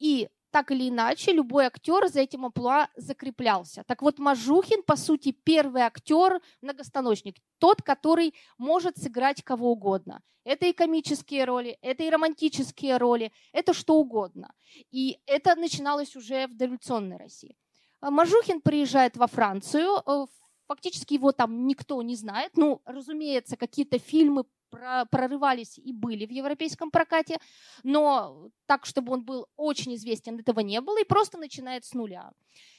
И 0.00 0.28
так 0.50 0.70
или 0.70 0.88
иначе, 0.88 1.32
любой 1.32 1.66
актер 1.66 2.08
за 2.08 2.20
этим 2.20 2.46
амплуа 2.46 2.88
закреплялся. 2.96 3.84
Так 3.86 4.02
вот, 4.02 4.18
Мажухин, 4.18 4.82
по 4.82 4.96
сути, 4.96 5.32
первый 5.32 5.82
актер, 5.82 6.40
многостаночник, 6.62 7.36
тот, 7.58 7.82
который 7.82 8.34
может 8.56 8.96
сыграть 8.96 9.42
кого 9.42 9.72
угодно. 9.72 10.22
Это 10.44 10.66
и 10.66 10.72
комические 10.72 11.44
роли, 11.44 11.78
это 11.82 12.04
и 12.04 12.10
романтические 12.10 12.96
роли, 12.96 13.32
это 13.52 13.74
что 13.74 13.96
угодно. 13.96 14.54
И 14.90 15.18
это 15.26 15.54
начиналось 15.56 16.16
уже 16.16 16.46
в 16.46 16.56
дореволюционной 16.56 17.18
России. 17.18 17.56
Мажухин 18.00 18.60
приезжает 18.60 19.16
во 19.16 19.26
Францию, 19.26 20.02
э, 20.06 20.26
фактически 20.66 21.14
его 21.14 21.32
там 21.32 21.66
никто 21.66 22.00
не 22.02 22.14
знает. 22.14 22.52
Ну, 22.56 22.80
разумеется, 22.84 23.56
какие-то 23.56 23.98
фильмы 23.98 24.44
прорывались 24.70 25.78
и 25.78 25.92
были 25.92 26.26
в 26.26 26.30
европейском 26.30 26.90
прокате, 26.90 27.38
но 27.82 28.50
так, 28.66 28.86
чтобы 28.86 29.12
он 29.12 29.24
был 29.24 29.46
очень 29.56 29.94
известен, 29.94 30.38
этого 30.38 30.60
не 30.60 30.80
было, 30.80 31.00
и 31.00 31.04
просто 31.04 31.38
начинает 31.38 31.84
с 31.84 31.94
нуля. 31.94 32.30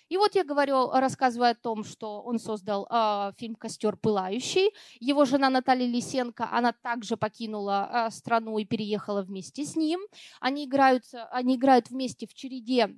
И 0.09 0.17
вот 0.17 0.33
я 0.33 0.43
говорю, 0.43 0.89
рассказываю 0.89 1.51
о 1.51 1.55
том, 1.55 1.83
что 1.83 2.21
он 2.21 2.39
создал 2.39 2.87
э, 2.89 3.31
фильм 3.37 3.55
«Костер 3.55 3.95
пылающий». 3.95 4.73
Его 4.99 5.23
жена 5.25 5.51
Наталья 5.51 5.85
Лисенко, 5.85 6.49
она 6.51 6.73
также 6.73 7.15
покинула 7.15 8.07
э, 8.07 8.11
страну 8.11 8.57
и 8.57 8.65
переехала 8.65 9.21
вместе 9.21 9.65
с 9.65 9.75
ним. 9.75 10.01
Они 10.39 10.65
играют, 10.65 11.03
они 11.31 11.57
играют 11.57 11.91
вместе 11.91 12.25
в 12.25 12.33
череде 12.33 12.95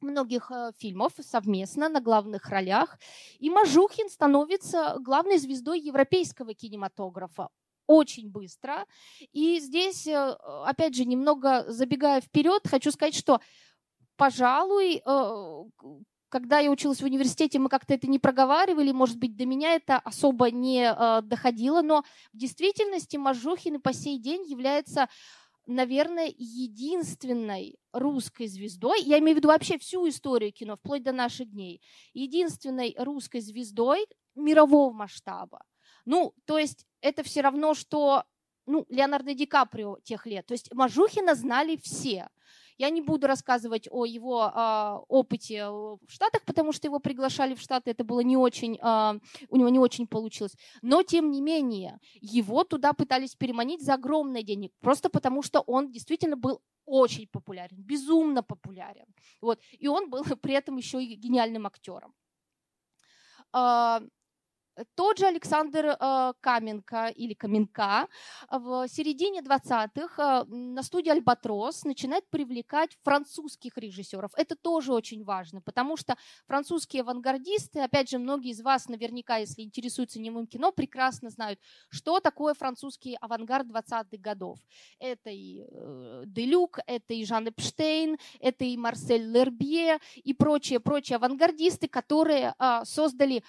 многих 0.00 0.50
э, 0.50 0.72
фильмов 0.76 1.12
совместно 1.20 1.88
на 1.88 2.00
главных 2.00 2.48
ролях. 2.48 2.98
И 3.38 3.48
Мажухин 3.48 4.08
становится 4.10 4.96
главной 4.98 5.38
звездой 5.38 5.78
европейского 5.78 6.54
кинематографа 6.54 7.48
очень 7.90 8.30
быстро. 8.30 8.86
И 9.32 9.58
здесь, 9.58 10.06
э, 10.06 10.36
опять 10.64 10.94
же, 10.94 11.04
немного 11.04 11.64
забегая 11.66 12.20
вперед, 12.20 12.62
хочу 12.68 12.92
сказать, 12.92 13.16
что, 13.16 13.40
пожалуй, 14.16 15.02
э, 15.04 15.64
когда 16.28 16.60
я 16.60 16.70
училась 16.70 17.00
в 17.00 17.04
университете, 17.04 17.58
мы 17.58 17.68
как-то 17.68 17.92
это 17.92 18.06
не 18.06 18.20
проговаривали, 18.20 18.92
может 18.92 19.18
быть, 19.18 19.36
до 19.36 19.44
меня 19.44 19.74
это 19.74 19.98
особо 19.98 20.52
не 20.52 20.84
э, 20.84 21.22
доходило, 21.22 21.82
но 21.82 22.04
в 22.32 22.36
действительности 22.36 23.16
Мажухин 23.16 23.74
и 23.74 23.78
по 23.78 23.92
сей 23.92 24.20
день 24.20 24.44
является 24.44 25.08
наверное, 25.66 26.32
единственной 26.36 27.76
русской 27.92 28.48
звездой, 28.48 29.02
я 29.02 29.18
имею 29.18 29.36
в 29.36 29.38
виду 29.38 29.48
вообще 29.48 29.78
всю 29.78 30.08
историю 30.08 30.52
кино, 30.52 30.76
вплоть 30.76 31.04
до 31.04 31.12
наших 31.12 31.48
дней, 31.50 31.80
единственной 32.12 32.94
русской 32.98 33.40
звездой 33.40 34.06
мирового 34.34 34.92
масштаба. 34.92 35.62
Ну, 36.06 36.34
то 36.44 36.58
есть 36.58 36.86
это 37.00 37.22
все 37.22 37.40
равно, 37.40 37.74
что 37.74 38.24
ну, 38.66 38.86
Леонардо 38.88 39.34
Ди 39.34 39.46
Каприо 39.46 39.98
тех 40.02 40.26
лет. 40.26 40.46
То 40.46 40.52
есть 40.52 40.72
Мажухина 40.72 41.34
знали 41.34 41.76
все. 41.76 42.28
Я 42.78 42.88
не 42.88 43.02
буду 43.02 43.26
рассказывать 43.26 43.88
о 43.90 44.06
его 44.06 44.42
э, 44.42 44.98
опыте 45.08 45.68
в 45.68 46.00
Штатах, 46.08 46.42
потому 46.46 46.72
что 46.72 46.86
его 46.86 46.98
приглашали 46.98 47.54
в 47.54 47.60
Штаты, 47.60 47.90
это 47.90 48.04
было 48.04 48.20
не 48.20 48.38
очень, 48.38 48.78
э, 48.80 49.20
у 49.50 49.56
него 49.56 49.68
не 49.68 49.78
очень 49.78 50.06
получилось. 50.06 50.56
Но, 50.80 51.02
тем 51.02 51.30
не 51.30 51.42
менее, 51.42 51.98
его 52.22 52.64
туда 52.64 52.94
пытались 52.94 53.34
переманить 53.34 53.84
за 53.84 53.94
огромные 53.94 54.42
денег, 54.42 54.72
просто 54.80 55.10
потому 55.10 55.42
что 55.42 55.60
он 55.60 55.90
действительно 55.90 56.36
был 56.38 56.62
очень 56.86 57.28
популярен, 57.28 57.76
безумно 57.76 58.42
популярен. 58.42 59.06
Вот. 59.42 59.60
И 59.78 59.86
он 59.86 60.08
был 60.08 60.24
при 60.40 60.54
этом 60.54 60.78
еще 60.78 61.04
и 61.04 61.16
гениальным 61.16 61.66
актером. 61.66 62.14
Тот 64.94 65.18
же 65.18 65.26
Александр 65.26 65.96
э, 65.98 66.32
Каменко 66.40 67.08
или 67.08 67.34
Каменка 67.34 68.08
в 68.50 68.88
середине 68.88 69.40
20-х 69.40 70.42
э, 70.42 70.44
на 70.48 70.82
студии 70.82 71.10
«Альбатрос» 71.10 71.84
начинает 71.84 72.28
привлекать 72.30 72.96
французских 73.02 73.76
режиссеров. 73.76 74.30
Это 74.36 74.56
тоже 74.56 74.92
очень 74.92 75.24
важно, 75.24 75.60
потому 75.60 75.96
что 75.96 76.16
французские 76.46 77.02
авангардисты, 77.02 77.80
опять 77.80 78.10
же, 78.10 78.18
многие 78.18 78.50
из 78.50 78.60
вас 78.60 78.88
наверняка, 78.88 79.36
если 79.36 79.62
интересуются 79.62 80.20
немым 80.20 80.46
кино, 80.46 80.72
прекрасно 80.72 81.30
знают, 81.30 81.60
что 81.88 82.20
такое 82.20 82.54
французский 82.54 83.16
авангард 83.20 83.66
20-х 83.68 84.16
годов. 84.18 84.58
Это 84.98 85.30
и 85.30 85.64
э, 85.70 86.22
Делюк, 86.26 86.78
это 86.86 87.14
и 87.14 87.24
Жан 87.24 87.48
Эпштейн, 87.48 88.18
это 88.40 88.64
и 88.64 88.76
Марсель 88.76 89.30
Лербье 89.30 89.98
и 90.16 90.34
прочие-прочие 90.34 91.16
авангардисты, 91.16 91.88
которые 91.88 92.54
создали 92.84 93.42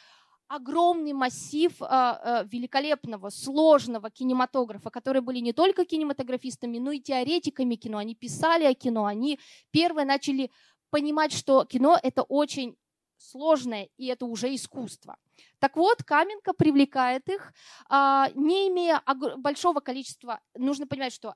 огромный 0.52 1.14
массив 1.14 1.82
э, 1.82 1.86
э, 1.90 2.44
великолепного, 2.52 3.30
сложного 3.30 4.10
кинематографа, 4.10 4.90
которые 4.90 5.22
были 5.22 5.40
не 5.40 5.54
только 5.54 5.86
кинематографистами, 5.86 6.78
но 6.78 6.92
и 6.92 7.00
теоретиками 7.00 7.76
кино. 7.76 8.00
Они 8.00 8.16
писали 8.16 8.66
о 8.66 8.74
кино, 8.74 9.06
они 9.06 9.40
первые 9.72 10.06
начали 10.06 10.52
понимать, 10.90 11.32
что 11.32 11.64
кино 11.64 11.98
это 12.04 12.24
очень 12.24 12.76
сложное, 13.18 13.88
и 13.98 14.08
это 14.08 14.26
уже 14.26 14.54
искусство. 14.54 15.16
Так 15.60 15.78
вот, 15.78 16.04
Каменко 16.04 16.54
привлекает 16.54 17.30
их, 17.30 17.54
э, 17.90 18.26
не 18.36 18.68
имея 18.68 19.02
большого 19.38 19.80
количества, 19.80 20.42
нужно 20.56 20.86
понимать, 20.86 21.14
что 21.14 21.36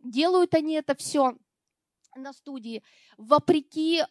делают 0.00 0.54
они 0.54 0.74
это 0.74 0.96
все 0.96 1.36
на 2.16 2.32
студии 2.32 2.82
вопреки 3.16 4.02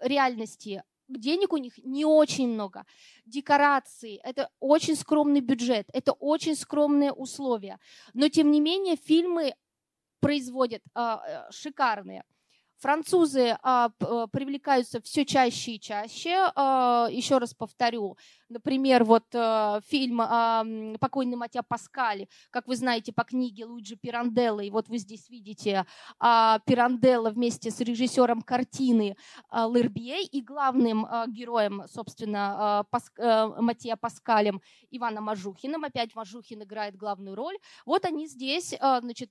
реальности 0.00 0.82
денег 1.18 1.52
у 1.52 1.56
них 1.56 1.78
не 1.78 2.04
очень 2.04 2.48
много. 2.48 2.84
Декорации, 3.26 4.20
это 4.22 4.50
очень 4.60 4.96
скромный 4.96 5.40
бюджет, 5.40 5.88
это 5.92 6.12
очень 6.12 6.56
скромные 6.56 7.12
условия. 7.12 7.78
Но 8.14 8.28
тем 8.28 8.50
не 8.50 8.60
менее 8.60 8.96
фильмы 8.96 9.54
производят 10.20 10.82
а, 10.94 11.22
э, 11.26 11.52
шикарные. 11.52 12.24
Французы 12.80 13.58
а, 13.62 13.90
э, 14.00 14.26
привлекаются 14.32 15.02
все 15.02 15.26
чаще 15.26 15.72
и 15.72 15.80
чаще. 15.80 16.50
А, 16.54 17.08
еще 17.10 17.36
раз 17.36 17.52
повторю, 17.52 18.16
например, 18.48 19.04
вот 19.04 19.24
а, 19.34 19.80
фильм 19.86 20.22
а, 20.22 20.64
«Покойный 20.98 21.36
Матья 21.36 21.62
Паскали», 21.62 22.26
как 22.50 22.66
вы 22.66 22.76
знаете, 22.76 23.12
по 23.12 23.22
книге 23.24 23.66
Луиджи 23.66 23.96
Пиранделла, 23.96 24.60
и 24.60 24.70
вот 24.70 24.88
вы 24.88 24.96
здесь 24.96 25.28
видите 25.28 25.84
а, 26.18 26.60
Пиранделла 26.60 27.28
вместе 27.28 27.70
с 27.70 27.80
режиссером 27.80 28.40
картины 28.40 29.14
а, 29.50 29.68
Лербье 29.68 30.22
и 30.22 30.40
главным 30.40 31.04
а, 31.04 31.26
героем, 31.26 31.82
собственно, 31.86 32.78
а, 32.80 32.84
Пас, 32.84 33.12
а, 33.18 33.60
Матья 33.60 33.96
Паскалем 33.96 34.62
Иваном 34.90 35.24
Мажухиным. 35.24 35.84
Опять 35.84 36.14
Мажухин 36.14 36.62
играет 36.62 36.96
главную 36.96 37.36
роль. 37.36 37.58
Вот 37.84 38.06
они 38.06 38.26
здесь, 38.26 38.74
а, 38.80 39.00
значит, 39.02 39.30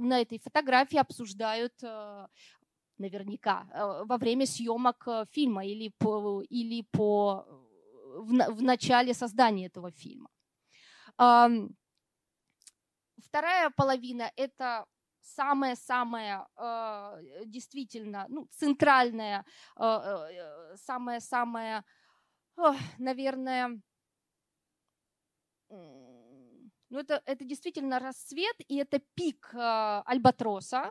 на 0.00 0.20
этой 0.20 0.40
фотографии 0.40 0.98
обсуждают 0.98 1.74
наверняка, 3.00 3.66
э, 3.72 4.04
во 4.04 4.16
время 4.18 4.46
съемок 4.46 5.08
э, 5.08 5.24
фильма 5.30 5.66
или 5.66 5.92
по, 5.98 6.42
или 6.42 6.84
по 6.92 7.44
в, 8.16 8.32
в 8.52 8.62
начале 8.62 9.14
создания 9.14 9.66
этого 9.66 9.90
фильма. 9.90 10.28
Вторая 13.18 13.70
половина– 13.76 14.32
это 14.36 14.84
самая-самая 15.20 16.46
э, 16.56 17.44
действительно 17.46 18.26
ну, 18.28 18.48
центральная, 18.50 19.44
самая-самая, 20.74 21.84
наверное, 22.98 23.80
ну 25.68 26.98
это, 26.98 27.22
это 27.26 27.44
действительно 27.44 27.98
рассвет, 27.98 28.56
и 28.68 28.76
это 28.76 29.00
пик 29.14 29.54
Альбатроса. 29.54 30.90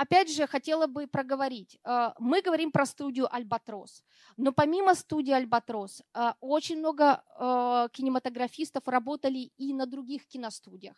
Опять 0.00 0.34
же, 0.34 0.46
хотела 0.46 0.86
бы 0.86 1.06
проговорить. 1.06 1.78
Э, 1.84 2.12
мы 2.18 2.40
говорим 2.40 2.72
про 2.72 2.86
студию 2.86 3.26
«Альбатрос», 3.30 4.02
но 4.38 4.50
помимо 4.50 4.94
студии 4.94 5.32
«Альбатрос» 5.32 6.00
э, 6.14 6.32
очень 6.40 6.78
много 6.78 7.22
э, 7.38 7.88
кинематографистов 7.92 8.88
работали 8.88 9.52
и 9.58 9.74
на 9.74 9.84
других 9.84 10.26
киностудиях. 10.26 10.96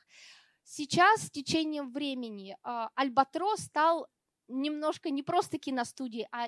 Сейчас 0.62 1.22
с 1.22 1.30
течением 1.32 1.90
времени 1.90 2.56
«Альбатрос» 2.94 3.62
стал 3.62 4.06
немножко 4.46 5.10
не 5.10 5.22
просто 5.22 5.58
киностудии, 5.58 6.28
а 6.30 6.46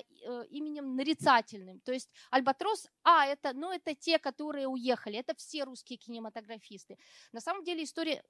именем 0.49 0.95
нарицательным. 0.95 1.79
То 1.81 1.91
есть 1.91 2.09
Альбатрос, 2.29 2.87
а, 3.03 3.25
это, 3.25 3.53
ну, 3.53 3.71
это 3.71 3.95
те, 3.95 4.19
которые 4.19 4.67
уехали, 4.67 5.17
это 5.17 5.33
все 5.35 5.63
русские 5.63 5.97
кинематографисты. 5.97 6.97
На 7.33 7.41
самом 7.41 7.63
деле 7.63 7.83
история 7.83 8.23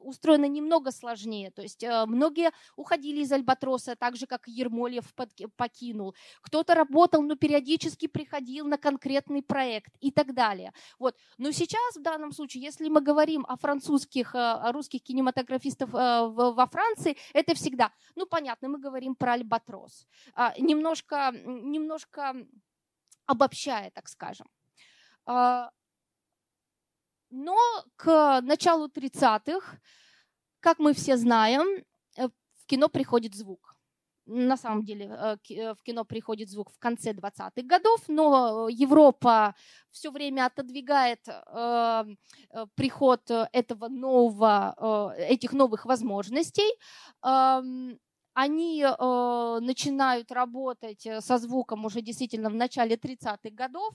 устроена 0.00 0.46
немного 0.46 0.90
сложнее. 0.90 1.50
То 1.50 1.62
есть 1.62 1.82
э, 1.82 2.06
многие 2.06 2.50
уходили 2.76 3.22
из 3.22 3.32
Альбатроса, 3.32 3.96
так 3.96 4.16
же, 4.16 4.26
как 4.26 4.48
Ермольев 4.48 5.04
покинул. 5.56 6.14
Кто-то 6.42 6.74
работал, 6.74 7.22
но 7.22 7.36
периодически 7.36 8.06
приходил 8.06 8.66
на 8.66 8.78
конкретный 8.78 9.42
проект 9.42 9.92
и 10.00 10.10
так 10.10 10.34
далее. 10.34 10.72
Вот. 10.98 11.16
Но 11.38 11.50
сейчас 11.50 11.96
в 11.96 12.02
данном 12.02 12.32
случае, 12.32 12.62
если 12.62 12.88
мы 12.88 13.00
говорим 13.00 13.44
о 13.48 13.56
французских, 13.56 14.34
э, 14.34 14.38
о 14.38 14.72
русских 14.72 15.02
кинематографистов 15.02 15.94
э, 15.94 16.28
во 16.28 16.66
Франции, 16.66 17.16
это 17.32 17.54
всегда, 17.54 17.92
ну, 18.14 18.26
понятно, 18.26 18.68
мы 18.68 18.78
говорим 18.78 19.14
про 19.14 19.32
Альбатрос. 19.32 20.06
А, 20.34 20.54
немножко, 20.58 21.32
немножко 21.32 22.34
обобщая, 23.26 23.90
так 23.90 24.08
скажем. 24.08 24.46
Но 27.30 27.56
к 27.96 28.40
началу 28.42 28.88
30-х, 28.88 29.78
как 30.60 30.78
мы 30.78 30.94
все 30.94 31.16
знаем, 31.16 31.84
э, 32.16 32.28
в 32.28 32.66
кино 32.66 32.88
приходит 32.88 33.34
звук. 33.34 33.74
На 34.26 34.56
самом 34.56 34.84
деле 34.84 35.06
э, 35.06 35.36
э, 35.50 35.74
в 35.74 35.82
кино 35.82 36.04
приходит 36.04 36.50
звук 36.50 36.70
в 36.72 36.78
конце 36.78 37.12
20-х 37.12 37.62
годов, 37.62 38.00
но 38.08 38.68
Европа 38.68 39.54
все 39.90 40.10
время 40.10 40.46
отодвигает 40.46 41.24
приход 42.74 43.30
этого 43.30 43.88
нового, 43.88 45.14
этих 45.18 45.52
новых 45.52 45.84
возможностей 45.84 46.70
эм, 47.24 47.98
они 48.34 48.82
начинают 48.82 50.30
работать 50.30 51.06
со 51.20 51.38
звуком 51.38 51.84
уже 51.84 52.00
действительно 52.02 52.50
в 52.50 52.54
начале 52.54 52.94
30-х 52.94 53.50
годов. 53.50 53.94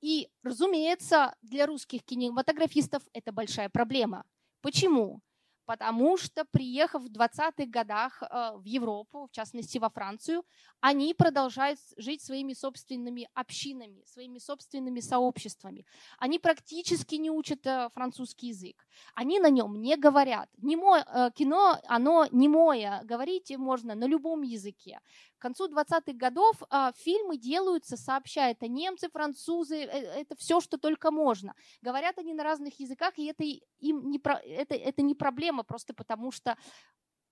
И, 0.00 0.28
разумеется, 0.42 1.34
для 1.42 1.66
русских 1.66 2.04
кинематографистов 2.04 3.02
это 3.12 3.32
большая 3.32 3.68
проблема. 3.68 4.24
Почему? 4.60 5.20
потому 5.68 6.16
что, 6.16 6.46
приехав 6.46 7.02
в 7.02 7.12
20-х 7.12 7.66
годах 7.66 8.22
э, 8.22 8.52
в 8.56 8.64
Европу, 8.64 9.26
в 9.26 9.30
частности 9.32 9.76
во 9.78 9.90
Францию, 9.90 10.42
они 10.80 11.12
продолжают 11.12 11.78
жить 11.98 12.22
своими 12.22 12.54
собственными 12.54 13.28
общинами, 13.34 14.02
своими 14.06 14.38
собственными 14.38 15.00
сообществами. 15.00 15.84
Они 16.18 16.38
практически 16.38 17.16
не 17.16 17.30
учат 17.30 17.66
э, 17.66 17.90
французский 17.92 18.48
язык. 18.48 18.86
Они 19.14 19.40
на 19.40 19.50
нем 19.50 19.82
не 19.82 19.96
говорят. 19.96 20.48
Немо, 20.56 21.04
э, 21.06 21.30
кино, 21.34 21.78
оно 21.86 22.26
немое. 22.32 23.02
Говорить 23.04 23.54
можно 23.58 23.94
на 23.94 24.06
любом 24.06 24.40
языке. 24.40 25.00
К 25.38 25.42
концу 25.42 25.68
20-х 25.68 26.12
годов 26.14 26.62
а, 26.68 26.92
фильмы 26.92 27.38
делаются, 27.38 27.96
сообща, 27.96 28.50
это 28.50 28.66
немцы, 28.66 29.08
французы, 29.08 29.76
э, 29.76 30.20
это 30.20 30.34
все, 30.36 30.60
что 30.60 30.78
только 30.78 31.10
можно. 31.10 31.54
Говорят 31.80 32.18
они 32.18 32.34
на 32.34 32.42
разных 32.42 32.80
языках, 32.80 33.18
и 33.18 33.26
это, 33.26 33.44
им 33.44 34.10
не, 34.10 34.20
это, 34.24 34.74
это 34.74 35.02
не 35.02 35.14
проблема, 35.14 35.62
просто 35.62 35.94
потому 35.94 36.32
что 36.32 36.56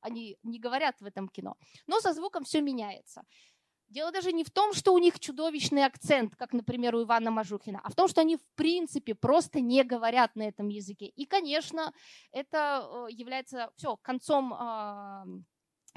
они 0.01 0.39
не 0.45 0.61
говорят 0.61 1.01
в 1.01 1.05
этом 1.05 1.29
кино. 1.29 1.57
Но 1.87 2.01
со 2.01 2.13
звуком 2.13 2.45
все 2.45 2.61
меняется. 2.61 3.25
Дело 3.89 4.11
даже 4.11 4.33
не 4.33 4.43
в 4.43 4.51
том, 4.51 4.73
что 4.73 4.93
у 4.93 4.99
них 4.99 5.21
чудовищный 5.21 5.85
акцент, 5.85 6.35
как, 6.37 6.53
например, 6.53 6.95
у 6.97 7.05
Ивана 7.05 7.31
Мажухина, 7.31 7.81
а 7.85 7.91
в 7.91 7.95
том, 7.95 8.09
что 8.09 8.21
они 8.21 8.37
в 8.37 8.45
принципе 8.57 9.15
просто 9.15 9.61
не 9.61 9.85
говорят 9.85 10.35
на 10.35 10.43
этом 10.43 10.69
языке. 10.69 11.07
И, 11.07 11.25
конечно, 11.25 11.93
это 12.33 12.85
э, 12.85 13.13
является 13.13 13.71
все 13.77 13.97
концом 13.97 14.53
а, 14.55 15.25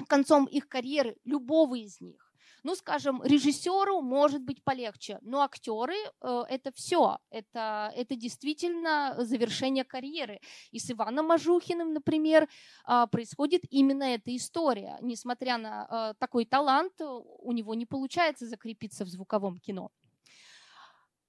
концом 0.06 0.46
их 0.46 0.68
карьеры, 0.68 1.16
любого 1.24 1.76
из 1.76 2.00
них. 2.00 2.30
Ну, 2.62 2.74
скажем, 2.74 3.22
режиссеру 3.22 4.02
может 4.02 4.42
быть 4.42 4.62
полегче, 4.62 5.18
но 5.22 5.40
актеры 5.40 5.94
э, 6.20 6.42
это 6.48 6.72
все, 6.72 7.18
это, 7.30 7.90
это 7.96 8.16
действительно 8.16 9.14
завершение 9.18 9.84
карьеры. 9.84 10.40
И 10.70 10.78
с 10.78 10.90
Иваном 10.90 11.26
Мажухиным, 11.26 11.94
например, 11.94 12.48
э, 12.86 13.06
происходит 13.10 13.62
именно 13.70 14.04
эта 14.04 14.36
история. 14.36 14.98
Несмотря 15.00 15.56
на 15.56 15.86
э, 15.90 16.14
такой 16.18 16.44
талант, 16.44 16.92
у 17.00 17.52
него 17.52 17.74
не 17.74 17.86
получается 17.86 18.46
закрепиться 18.46 19.04
в 19.06 19.08
звуковом 19.08 19.58
кино. 19.58 19.90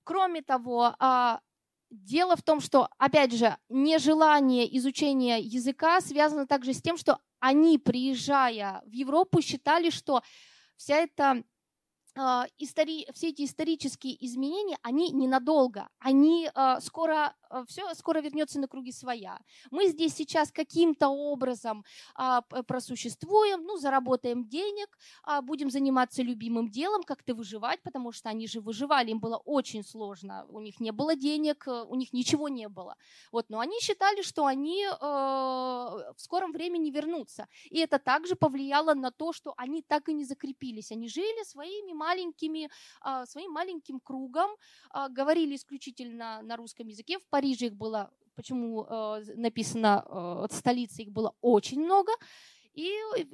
Кроме 0.03 0.41
того, 0.41 0.95
э, 0.99 1.37
Дело 1.91 2.37
в 2.37 2.41
том, 2.41 2.61
что, 2.61 2.87
опять 2.97 3.33
же, 3.33 3.57
нежелание 3.67 4.77
изучения 4.77 5.39
языка 5.39 5.99
связано 5.99 6.47
также 6.47 6.73
с 6.73 6.81
тем, 6.81 6.95
что 6.95 7.19
они, 7.41 7.77
приезжая 7.77 8.81
в 8.85 8.91
Европу, 8.91 9.41
считали, 9.41 9.89
что 9.89 10.23
вся 10.77 10.95
эта 10.97 11.43
истори... 12.15 13.07
все 13.13 13.29
эти 13.29 13.45
исторические 13.45 14.23
изменения, 14.25 14.77
они 14.81 15.11
ненадолго, 15.11 15.87
они 15.99 16.49
э, 16.53 16.79
скоро, 16.81 17.33
э, 17.49 17.63
все 17.67 17.93
скоро 17.95 18.19
вернется 18.19 18.59
на 18.59 18.67
круги 18.67 18.91
своя. 18.91 19.39
Мы 19.71 19.87
здесь 19.87 20.13
сейчас 20.13 20.51
каким-то 20.51 21.09
образом 21.09 21.85
э, 22.19 22.41
просуществуем, 22.67 23.63
ну, 23.63 23.77
заработаем 23.77 24.47
денег, 24.47 24.97
э, 25.27 25.41
будем 25.41 25.69
заниматься 25.69 26.21
любимым 26.21 26.69
делом, 26.69 27.03
как-то 27.03 27.33
выживать, 27.33 27.81
потому 27.81 28.11
что 28.11 28.29
они 28.29 28.47
же 28.47 28.59
выживали, 28.59 29.11
им 29.11 29.19
было 29.19 29.37
очень 29.37 29.83
сложно, 29.83 30.45
у 30.49 30.59
них 30.59 30.79
не 30.79 30.91
было 30.91 31.15
денег, 31.15 31.65
у 31.67 31.95
них 31.95 32.13
ничего 32.13 32.49
не 32.49 32.67
было. 32.67 32.95
Вот, 33.31 33.49
но 33.49 33.59
они 33.59 33.79
считали, 33.79 34.21
что 34.21 34.45
они 34.45 34.83
э, 34.83 34.95
в 34.99 36.17
скором 36.17 36.51
времени 36.51 36.91
вернутся. 36.91 37.47
И 37.69 37.79
это 37.79 37.99
также 37.99 38.35
повлияло 38.35 38.93
на 38.93 39.11
то, 39.11 39.31
что 39.31 39.53
они 39.57 39.81
так 39.81 40.09
и 40.09 40.13
не 40.13 40.25
закрепились, 40.25 40.91
они 40.91 41.07
жили 41.07 41.43
своими 41.43 42.00
маленькими, 42.01 42.69
а, 43.01 43.25
своим 43.25 43.51
маленьким 43.51 43.99
кругом, 43.99 44.49
а, 44.89 45.09
говорили 45.09 45.55
исключительно 45.55 46.41
на 46.41 46.55
русском 46.57 46.87
языке. 46.87 47.19
В 47.19 47.27
Париже 47.29 47.67
их 47.67 47.75
было, 47.75 48.09
почему 48.35 48.85
а, 48.89 49.21
написано 49.35 50.47
столица, 50.51 51.01
их 51.01 51.11
было 51.11 51.33
очень 51.41 51.83
много. 51.83 52.11
И 52.73 52.87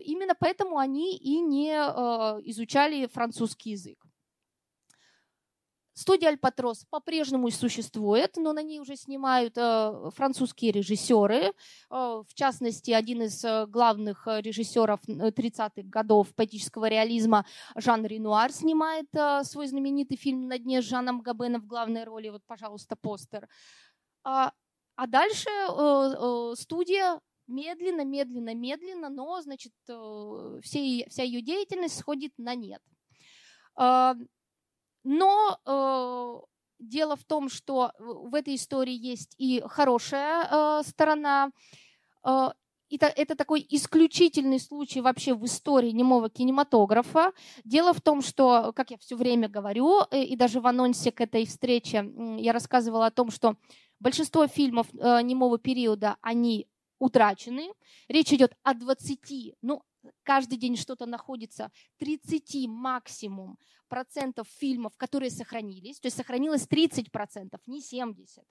именно 0.06 0.34
поэтому 0.40 0.78
они 0.78 1.16
и 1.16 1.40
не 1.42 1.70
изучали 2.50 3.08
французский 3.08 3.72
язык. 3.72 4.07
Студия 5.98 6.30
«Альпатрос» 6.30 6.86
по-прежнему 6.92 7.50
существует, 7.50 8.38
но 8.38 8.54
на 8.54 8.62
ней 8.62 8.80
уже 8.80 8.96
снимают 8.96 9.58
э, 9.58 10.12
французские 10.14 10.72
режиссеры. 10.72 11.46
Э, 11.46 11.52
в 11.90 12.36
частности, 12.36 12.92
один 12.92 13.24
из 13.24 13.44
э, 13.44 13.66
главных 13.66 14.28
режиссеров 14.28 15.00
30-х 15.08 15.90
годов 15.90 16.36
поэтического 16.36 16.88
реализма 16.88 17.48
Жан 17.76 18.06
Ренуар 18.06 18.52
снимает 18.52 19.08
свой 19.42 19.66
знаменитый 19.66 20.18
фильм 20.18 20.48
«На 20.48 20.60
дне» 20.60 20.84
с 20.84 20.86
Жаном 20.86 21.22
Габеном 21.22 21.64
в 21.64 21.66
главной 21.66 22.04
роли. 22.04 22.30
Вот, 22.30 22.44
пожалуйста, 22.46 22.96
постер. 22.96 23.50
А, 24.24 24.54
а 24.96 25.08
дальше 25.08 25.50
студия 26.62 27.20
медленно, 27.48 28.06
медленно, 28.06 28.54
медленно, 28.54 29.10
но, 29.10 29.42
значит, 29.42 29.74
все, 29.84 31.08
вся 31.10 31.24
ее 31.24 31.42
деятельность 31.42 31.98
сходит 31.98 32.34
на 32.38 32.54
нет. 32.54 32.84
Но 35.10 35.58
э, 35.66 36.84
дело 36.84 37.16
в 37.16 37.24
том, 37.24 37.48
что 37.48 37.94
в 37.98 38.36
этой 38.36 38.56
истории 38.56 38.94
есть 38.94 39.36
и 39.38 39.64
хорошая 39.66 40.46
э, 40.52 40.82
сторона. 40.86 41.52
Это, 42.90 43.06
это 43.06 43.36
такой 43.38 43.66
исключительный 43.70 44.60
случай 44.60 45.00
вообще 45.00 45.34
в 45.34 45.46
истории 45.46 45.92
немого 45.92 46.30
кинематографа. 46.30 47.32
Дело 47.64 47.94
в 47.94 48.02
том, 48.02 48.22
что, 48.22 48.74
как 48.74 48.92
я 48.92 48.98
все 48.98 49.16
время 49.16 49.48
говорю, 49.48 50.02
э, 50.12 50.24
и 50.24 50.36
даже 50.36 50.60
в 50.60 50.68
анонсе 50.68 51.14
к 51.14 51.22
этой 51.22 51.46
встрече 51.46 52.06
я 52.38 52.52
рассказывала 52.52 53.06
о 53.06 53.12
том, 53.12 53.32
что 53.32 53.56
большинство 54.02 54.46
фильмов 54.48 54.94
немого 54.94 55.58
периода, 55.58 56.18
они 56.22 56.68
утрачены. 57.00 57.70
Речь 58.10 58.34
идет 58.34 58.58
о 58.64 58.74
20, 58.74 59.56
ну, 59.62 59.84
каждый 60.24 60.58
день 60.58 60.76
что-то 60.76 61.06
находится, 61.06 61.72
30 61.98 62.68
максимум 62.68 63.58
процентов 63.88 64.48
фильмов, 64.48 64.98
которые 64.98 65.32
сохранились, 65.32 66.00
то 66.00 66.08
есть 66.08 66.18
сохранилось 66.18 66.68
30 66.68 67.12
процентов, 67.12 67.62
не 67.68 67.82
70. 67.82 68.44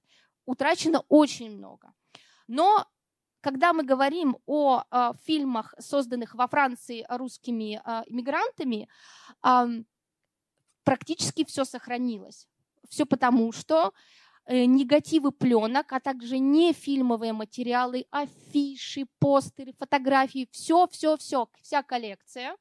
Утрачено 0.47 1.05
очень 1.09 1.57
много. 1.57 1.93
Но 2.49 2.87
когда 3.41 3.73
мы 3.73 3.85
говорим 3.85 4.39
о 4.47 4.83
э, 4.91 5.13
фильмах, 5.25 5.75
созданных 5.79 6.35
во 6.35 6.49
Франции 6.49 7.07
русскими 7.09 7.81
э, 7.85 8.03
иммигрантами, 8.07 8.89
э, 9.45 9.67
практически 10.83 11.45
все 11.45 11.65
сохранилось. 11.65 12.49
Все 12.89 13.07
потому, 13.07 13.53
что 13.53 13.93
негативы 14.49 15.33
пленок, 15.33 15.93
а 15.93 16.01
также 16.01 16.39
не 16.39 16.73
фильмовые 16.73 17.33
материалы, 17.33 18.07
афиши, 18.11 19.07
постеры, 19.19 19.73
фотографии, 19.79 20.49
все, 20.53 20.87
все, 20.89 21.17
все, 21.17 21.49
вся 21.63 21.83
коллекция 21.83 22.57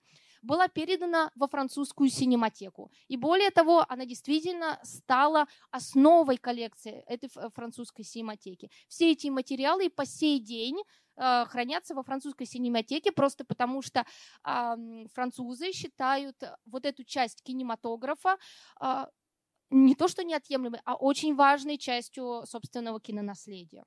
была 0.45 0.67
передана 0.67 1.31
во 1.35 1.47
французскую 1.47 2.09
синематеку. 2.09 2.91
И 3.07 3.17
более 3.17 3.49
того, 3.49 3.85
она 3.89 4.05
действительно 4.05 4.79
стала 4.83 5.47
основой 5.71 6.37
коллекции 6.37 7.03
этой 7.07 7.29
французской 7.53 8.03
синематеки. 8.03 8.69
Все 8.87 9.11
эти 9.11 9.27
материалы 9.27 9.89
по 9.89 10.05
сей 10.05 10.39
день 10.39 10.77
э, 11.17 11.45
хранятся 11.45 11.95
во 11.95 12.03
французской 12.03 12.45
синематеке 12.45 13.11
просто 13.11 13.43
потому, 13.43 13.81
что 13.81 14.01
э, 14.01 15.05
французы 15.13 15.71
считают 15.71 16.37
вот 16.65 16.85
эту 16.85 17.03
часть 17.03 17.41
кинематографа 17.41 18.37
э, 18.79 19.05
не 19.69 19.95
то 19.95 20.07
что 20.07 20.23
неотъемлемой, 20.23 20.81
а 20.85 20.95
очень 20.95 21.35
важной 21.35 21.77
частью 21.77 22.43
собственного 22.45 22.99
кинонаследия. 22.99 23.85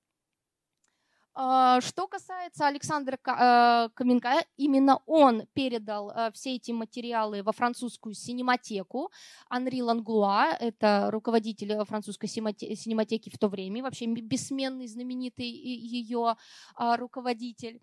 А, 1.41 1.81
что 1.81 2.09
касается 2.09 2.67
Александра 2.67 3.15
э, 3.15 3.89
Каменка, 3.95 4.45
именно 4.57 4.99
он 5.07 5.47
передал 5.53 6.11
э, 6.11 6.33
все 6.33 6.57
эти 6.57 6.73
материалы 6.73 7.45
во 7.45 7.53
французскую 7.53 8.13
синематеку. 8.13 9.13
Анри 9.49 9.81
Ланглуа, 9.81 10.57
это 10.59 11.11
руководитель 11.13 11.85
французской 11.85 12.27
синематеки 12.27 13.31
в 13.31 13.39
то 13.39 13.47
время, 13.47 13.85
вообще 13.85 14.07
бессменный, 14.07 14.89
знаменитый 14.89 15.47
ее 15.47 16.37
а, 16.75 16.97
руководитель. 16.97 17.81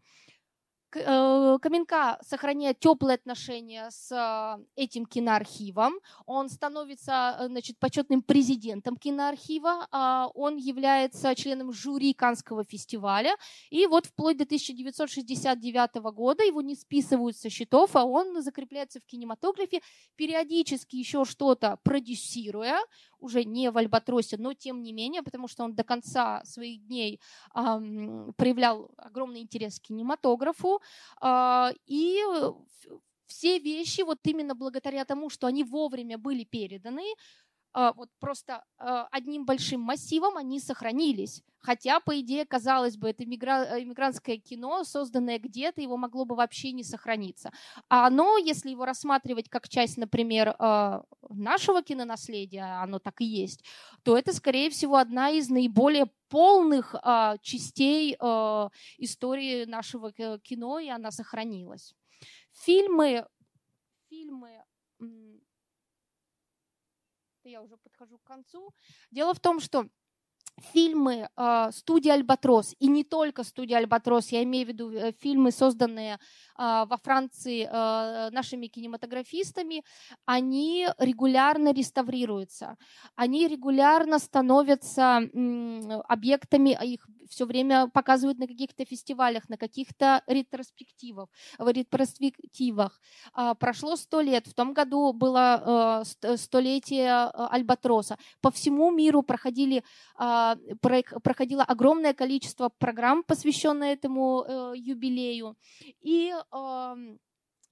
Э, 0.96 1.58
Каменка 1.62 2.18
сохраняет 2.22 2.80
теплые 2.80 3.16
отношения 3.16 3.90
с 3.92 4.12
э, 4.12 4.64
этим 4.76 5.06
киноархивом. 5.06 6.00
Он 6.26 6.50
становится 6.50 7.38
э, 7.40 7.48
значит, 7.48 7.78
почетным 7.80 8.22
президентом 8.22 8.96
киноархива. 8.98 9.88
А 9.92 10.28
он 10.34 10.56
является 10.56 11.36
членом 11.36 11.74
жюри 11.74 12.14
Канского 12.14 12.64
фестиваля. 12.64 13.36
И 13.70 13.86
вот 13.88 14.06
вплоть 14.06 14.38
до 14.38 14.44
1969 14.44 15.96
года 16.14 16.44
его 16.44 16.62
не 16.62 16.76
списывают 16.76 17.38
со 17.38 17.50
счетов, 17.50 17.96
а 17.96 18.06
он 18.06 18.42
закрепляется 18.42 19.00
в 19.00 19.06
кинематографе, 19.06 19.82
периодически 20.16 20.96
еще 20.96 21.26
что-то 21.26 21.78
продюсируя 21.84 22.80
уже 23.20 23.44
не 23.44 23.72
в 23.72 23.78
Альбатросе, 23.78 24.38
но 24.38 24.54
тем 24.54 24.82
не 24.82 24.94
менее, 24.94 25.24
потому 25.24 25.48
что 25.48 25.64
он 25.64 25.76
до 25.76 25.84
конца 25.84 26.44
своих 26.46 26.86
дней 26.86 27.20
э, 27.56 28.32
проявлял 28.38 28.92
огромный 28.98 29.42
интерес 29.42 29.80
к 29.80 29.84
кинематографу. 29.84 30.82
Э, 31.22 31.72
и 31.86 32.20
все 33.28 33.60
вещи, 33.60 34.02
вот 34.02 34.20
именно 34.24 34.56
благодаря 34.56 35.06
тому, 35.06 35.30
что 35.30 35.48
они 35.48 35.64
вовремя 35.64 36.18
были 36.18 36.44
переданы, 36.44 37.04
вот 37.98 38.10
просто 38.20 38.64
а, 38.78 39.08
одним 39.12 39.46
большим 39.46 39.82
массивом 39.82 40.38
они 40.38 40.62
сохранились. 40.62 41.44
Хотя, 41.60 42.00
по 42.00 42.18
идее, 42.22 42.46
казалось 42.46 42.96
бы, 42.96 43.10
это 43.10 43.26
иммигрантское 43.26 44.38
кино, 44.38 44.86
созданное 44.86 45.40
где-то, 45.40 45.82
его 45.82 45.98
могло 45.98 46.24
бы 46.24 46.36
вообще 46.36 46.72
не 46.72 46.84
сохраниться. 46.84 47.52
А 47.90 48.08
оно, 48.08 48.38
если 48.38 48.70
его 48.70 48.86
рассматривать 48.86 49.50
как 49.50 49.68
часть, 49.68 49.98
например, 49.98 50.56
а, 50.58 51.04
нашего 51.30 51.84
кинонаследия, 51.84 52.82
оно 52.82 53.00
так 53.00 53.20
и 53.20 53.26
есть, 53.26 53.66
то 54.04 54.18
это, 54.18 54.32
скорее 54.32 54.70
всего, 54.70 54.96
одна 54.96 55.32
из 55.32 55.50
наиболее 55.50 56.10
полных 56.30 56.96
частей 57.42 58.16
истории 58.98 59.66
нашего 59.66 60.12
кино, 60.12 60.80
и 60.80 60.88
она 60.90 61.12
сохранилась. 61.12 61.94
Фильмы, 62.52 63.28
фильмы 64.10 64.64
я 67.50 67.62
уже 67.62 67.78
подхожу 67.78 68.18
к 68.18 68.24
концу. 68.24 68.74
Дело 69.12 69.34
в 69.34 69.40
том, 69.40 69.60
что 69.60 69.88
фильмы 70.74 71.28
э, 71.36 71.72
студии 71.72 72.10
Альбатрос, 72.10 72.76
и 72.80 72.88
не 72.88 73.04
только 73.04 73.44
студия 73.44 73.78
Альбатрос, 73.78 74.30
я 74.30 74.44
имею 74.44 74.66
в 74.66 74.70
виду 74.70 74.92
э, 74.92 75.12
фильмы, 75.12 75.52
созданные 75.52 76.20
во 76.58 76.98
Франции 77.04 77.68
э, 77.70 78.30
нашими 78.32 78.68
кинематографистами, 78.68 79.84
они 80.26 80.88
регулярно 81.00 81.74
реставрируются, 81.74 82.78
они 83.16 83.48
регулярно 83.48 84.20
становятся 84.20 85.18
объектами, 86.08 86.78
их 86.86 87.08
все 87.30 87.46
время 87.46 87.88
показывают 87.88 88.38
на 88.38 88.48
каких-то 88.48 88.86
фестивалях, 88.86 89.50
на 89.50 89.58
каких-то 89.58 90.22
ретроспективах. 90.28 91.30
В 91.58 91.68
ретроспективах. 91.68 93.02
Прошло 93.60 93.96
сто 93.96 94.22
лет, 94.22 94.48
в 94.48 94.54
том 94.54 94.74
году 94.74 95.12
было 95.12 96.04
столетие 96.36 97.12
Альбатроса. 97.12 98.18
По 98.42 98.52
всему 98.52 98.92
миру 98.92 99.24
проходили 99.24 99.84
а, 100.18 100.56
проходило 101.24 101.64
огромное 101.64 102.14
количество 102.14 102.70
программ, 102.70 103.24
посвященных 103.24 103.90
этому 103.90 104.46
э, 104.48 104.74
юбилею. 104.78 105.58
И 106.02 106.34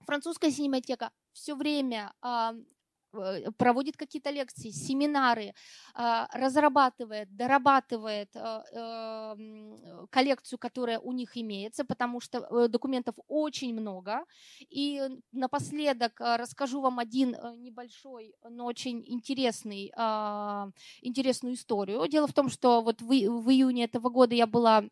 французская 0.05 0.51
синематека 0.51 1.11
все 1.31 1.55
время 1.55 2.13
Э, 3.13 3.51
проводит 3.57 3.97
какие-то 3.97 4.31
лекции, 4.31 4.69
семинары, 4.71 5.53
а, 5.93 6.27
разрабатывает, 6.33 7.35
дорабатывает 7.35 8.29
э, 8.35 8.61
эм, 8.73 10.07
коллекцию, 10.09 10.59
которая 10.59 10.99
у 10.99 11.11
них 11.11 11.37
имеется, 11.37 11.85
потому 11.85 12.19
что 12.19 12.39
э, 12.39 12.67
документов 12.67 13.15
очень 13.27 13.73
много. 13.73 14.25
И 14.69 15.01
напоследок 15.31 16.19
расскажу 16.19 16.81
вам 16.81 16.99
один 16.99 17.35
небольшой, 17.57 18.35
но 18.49 18.65
очень 18.65 19.03
интересный, 19.05 19.91
а, 19.95 20.69
интересную 21.01 21.55
историю. 21.55 22.07
Дело 22.07 22.27
в 22.27 22.33
том, 22.33 22.49
что 22.49 22.81
вот 22.81 23.01
в 23.01 23.11
июне 23.11 23.85
этого 23.85 24.09
года 24.09 24.35
я 24.35 24.47
была 24.47 24.85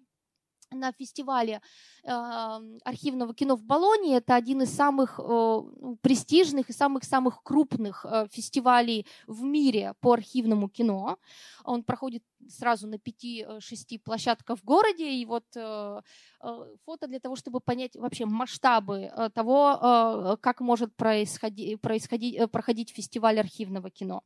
на 0.71 0.91
фестивале 0.91 1.61
архивного 2.03 3.33
кино 3.33 3.55
в 3.55 3.63
Болоне. 3.63 4.17
Это 4.17 4.35
один 4.35 4.61
из 4.63 4.73
самых 4.73 5.19
ну, 5.19 5.97
престижных 6.01 6.69
и 6.69 6.73
самых-самых 6.73 7.43
крупных 7.43 8.05
э, 8.05 8.27
фестивалей 8.31 9.05
в 9.27 9.43
мире 9.43 9.93
по 9.99 10.13
архивному 10.13 10.67
кино. 10.67 11.17
Он 11.63 11.83
проходит 11.83 12.23
сразу 12.49 12.87
на 12.87 12.95
5-6 12.95 13.99
площадках 14.03 14.59
в 14.59 14.63
городе. 14.63 15.09
И 15.11 15.25
вот 15.25 15.45
э, 15.55 16.01
э, 16.41 16.75
фото 16.85 17.07
для 17.07 17.19
того, 17.19 17.35
чтобы 17.35 17.59
понять 17.59 17.95
вообще 17.95 18.25
масштабы 18.25 19.11
э, 19.15 19.29
того, 19.29 19.79
э, 19.81 20.37
как 20.41 20.61
может 20.61 20.95
происходить, 20.95 21.81
происходить, 21.81 22.35
э, 22.35 22.47
проходить 22.47 22.91
фестиваль 22.91 23.39
архивного 23.39 23.89
кино. 23.89 24.23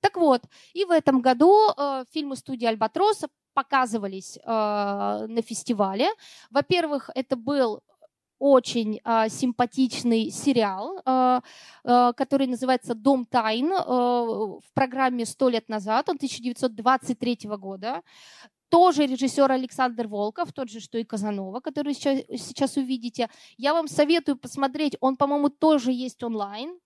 Так 0.00 0.16
вот, 0.16 0.42
и 0.72 0.84
в 0.84 0.90
этом 0.90 1.20
году 1.20 1.70
э, 1.76 2.04
фильмы 2.12 2.36
студии 2.36 2.66
«Альбатроса» 2.66 3.28
показывались 3.54 4.36
э, 4.36 4.40
на 4.46 5.42
фестивале. 5.42 6.08
Во-первых, 6.50 7.10
это 7.14 7.36
был 7.36 7.82
очень 8.38 9.00
э, 9.04 9.28
симпатичный 9.28 10.30
сериал, 10.30 11.02
э, 11.04 11.40
э, 11.84 12.12
который 12.16 12.46
называется 12.46 12.94
«Дом 12.94 13.26
тайн» 13.26 13.72
э, 13.72 13.78
в 13.78 14.72
программе 14.74 15.26
«Сто 15.26 15.48
лет 15.48 15.68
назад», 15.68 16.08
он 16.08 16.16
1923 16.16 17.38
года. 17.58 18.02
Тоже 18.68 19.06
режиссер 19.06 19.50
Александр 19.50 20.06
Волков, 20.08 20.52
тот 20.52 20.70
же, 20.70 20.80
что 20.80 20.98
и 20.98 21.04
Казанова, 21.04 21.60
который 21.60 21.94
сейчас, 21.94 22.18
сейчас 22.28 22.76
увидите. 22.76 23.28
Я 23.56 23.72
вам 23.72 23.88
советую 23.88 24.36
посмотреть, 24.36 24.96
он, 25.00 25.16
по-моему, 25.16 25.48
тоже 25.48 25.90
есть 25.90 26.22
онлайн. 26.22 26.78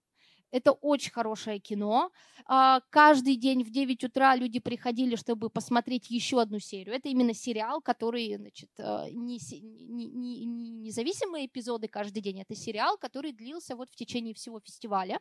Это 0.52 0.72
очень 0.72 1.10
хорошее 1.10 1.58
кино. 1.58 2.12
А, 2.46 2.80
каждый 2.90 3.36
день 3.36 3.64
в 3.64 3.70
9 3.70 4.04
утра 4.04 4.36
люди 4.36 4.60
приходили, 4.60 5.16
чтобы 5.16 5.48
посмотреть 5.48 6.10
еще 6.10 6.40
одну 6.40 6.58
серию. 6.58 6.94
Это 6.94 7.08
именно 7.08 7.32
сериал, 7.34 7.80
который, 7.80 8.36
значит, 8.36 8.70
а, 8.78 9.08
не, 9.10 9.40
не, 9.88 10.06
не, 10.08 10.44
не 10.44 10.70
независимые 10.70 11.46
эпизоды 11.46 11.88
каждый 11.88 12.20
день. 12.22 12.42
Это 12.42 12.54
сериал, 12.54 12.98
который 12.98 13.32
длился 13.32 13.74
вот 13.76 13.90
в 13.90 13.96
течение 13.96 14.34
всего 14.34 14.60
фестиваля. 14.60 15.18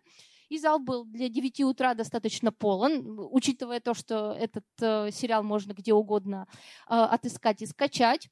И 0.50 0.58
зал 0.58 0.80
был 0.80 1.06
для 1.06 1.30
9 1.30 1.62
утра 1.62 1.94
достаточно 1.94 2.52
полон, 2.52 3.18
учитывая 3.32 3.80
то, 3.80 3.94
что 3.94 4.34
этот 4.34 4.66
э, 4.82 5.10
сериал 5.12 5.44
можно 5.44 5.72
где 5.72 5.94
угодно 5.94 6.46
э, 6.90 6.94
отыскать 6.94 7.62
и 7.62 7.66
скачать. 7.66 8.28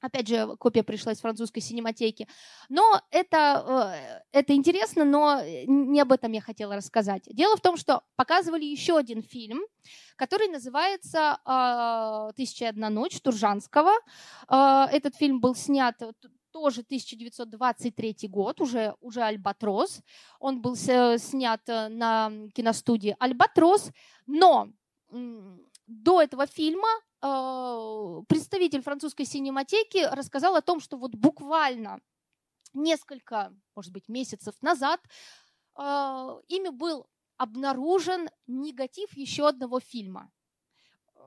Опять 0.00 0.28
же, 0.28 0.56
копия 0.58 0.82
пришла 0.82 1.12
из 1.12 1.20
французской 1.20 1.60
синематеки. 1.60 2.26
Но 2.68 3.00
это, 3.10 4.22
э, 4.32 4.38
это 4.38 4.54
интересно, 4.54 5.04
но 5.04 5.40
не 5.66 6.00
об 6.00 6.12
этом 6.12 6.32
я 6.32 6.40
хотела 6.40 6.76
рассказать. 6.76 7.24
Дело 7.26 7.56
в 7.56 7.60
том, 7.60 7.76
что 7.76 8.02
показывали 8.16 8.64
еще 8.64 8.96
один 8.96 9.22
фильм, 9.22 9.60
который 10.16 10.48
называется 10.48 11.38
«Тысяча 12.36 12.64
и 12.66 12.68
одна 12.68 12.90
ночь» 12.90 13.20
Туржанского. 13.20 13.92
Э, 14.48 14.86
этот 14.90 15.16
фильм 15.16 15.40
был 15.40 15.54
снят 15.54 15.96
тоже 16.52 16.80
1923 16.82 18.28
год, 18.28 18.60
уже, 18.60 18.94
уже 19.00 19.22
«Альбатрос». 19.22 20.00
Он 20.38 20.60
был 20.60 20.76
снят 20.76 21.60
э, 21.68 21.88
на 21.88 22.30
киностудии 22.54 23.16
«Альбатрос», 23.18 23.90
но 24.26 24.68
до 25.86 26.22
этого 26.22 26.46
фильма 26.46 26.88
э, 26.88 27.09
представитель 27.20 28.82
французской 28.82 29.24
синематеки 29.24 30.06
рассказал 30.12 30.56
о 30.56 30.62
том, 30.62 30.80
что 30.80 30.96
вот 30.96 31.14
буквально 31.14 32.00
несколько, 32.72 33.54
может 33.74 33.92
быть, 33.92 34.08
месяцев 34.08 34.54
назад 34.62 35.00
э, 35.78 35.82
ими 36.48 36.68
был 36.70 37.06
обнаружен 37.36 38.28
негатив 38.46 39.16
еще 39.16 39.48
одного 39.48 39.80
фильма. 39.80 40.30
Э, 41.16 41.20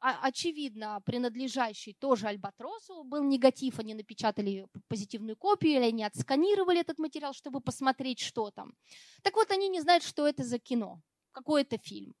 очевидно, 0.00 1.00
принадлежащий 1.04 1.94
тоже 1.94 2.28
Альбатросу, 2.28 3.04
был 3.04 3.24
негатив, 3.24 3.78
они 3.78 3.94
напечатали 3.94 4.66
позитивную 4.88 5.36
копию, 5.36 5.76
или 5.76 5.84
они 5.84 6.04
отсканировали 6.04 6.80
этот 6.80 6.98
материал, 6.98 7.32
чтобы 7.32 7.60
посмотреть, 7.60 8.20
что 8.20 8.50
там. 8.50 8.74
Так 9.22 9.34
вот, 9.34 9.50
они 9.50 9.68
не 9.68 9.80
знают, 9.80 10.04
что 10.04 10.26
это 10.26 10.44
за 10.44 10.58
кино, 10.58 11.00
какой 11.32 11.62
это 11.62 11.78
фильм. 11.78 12.14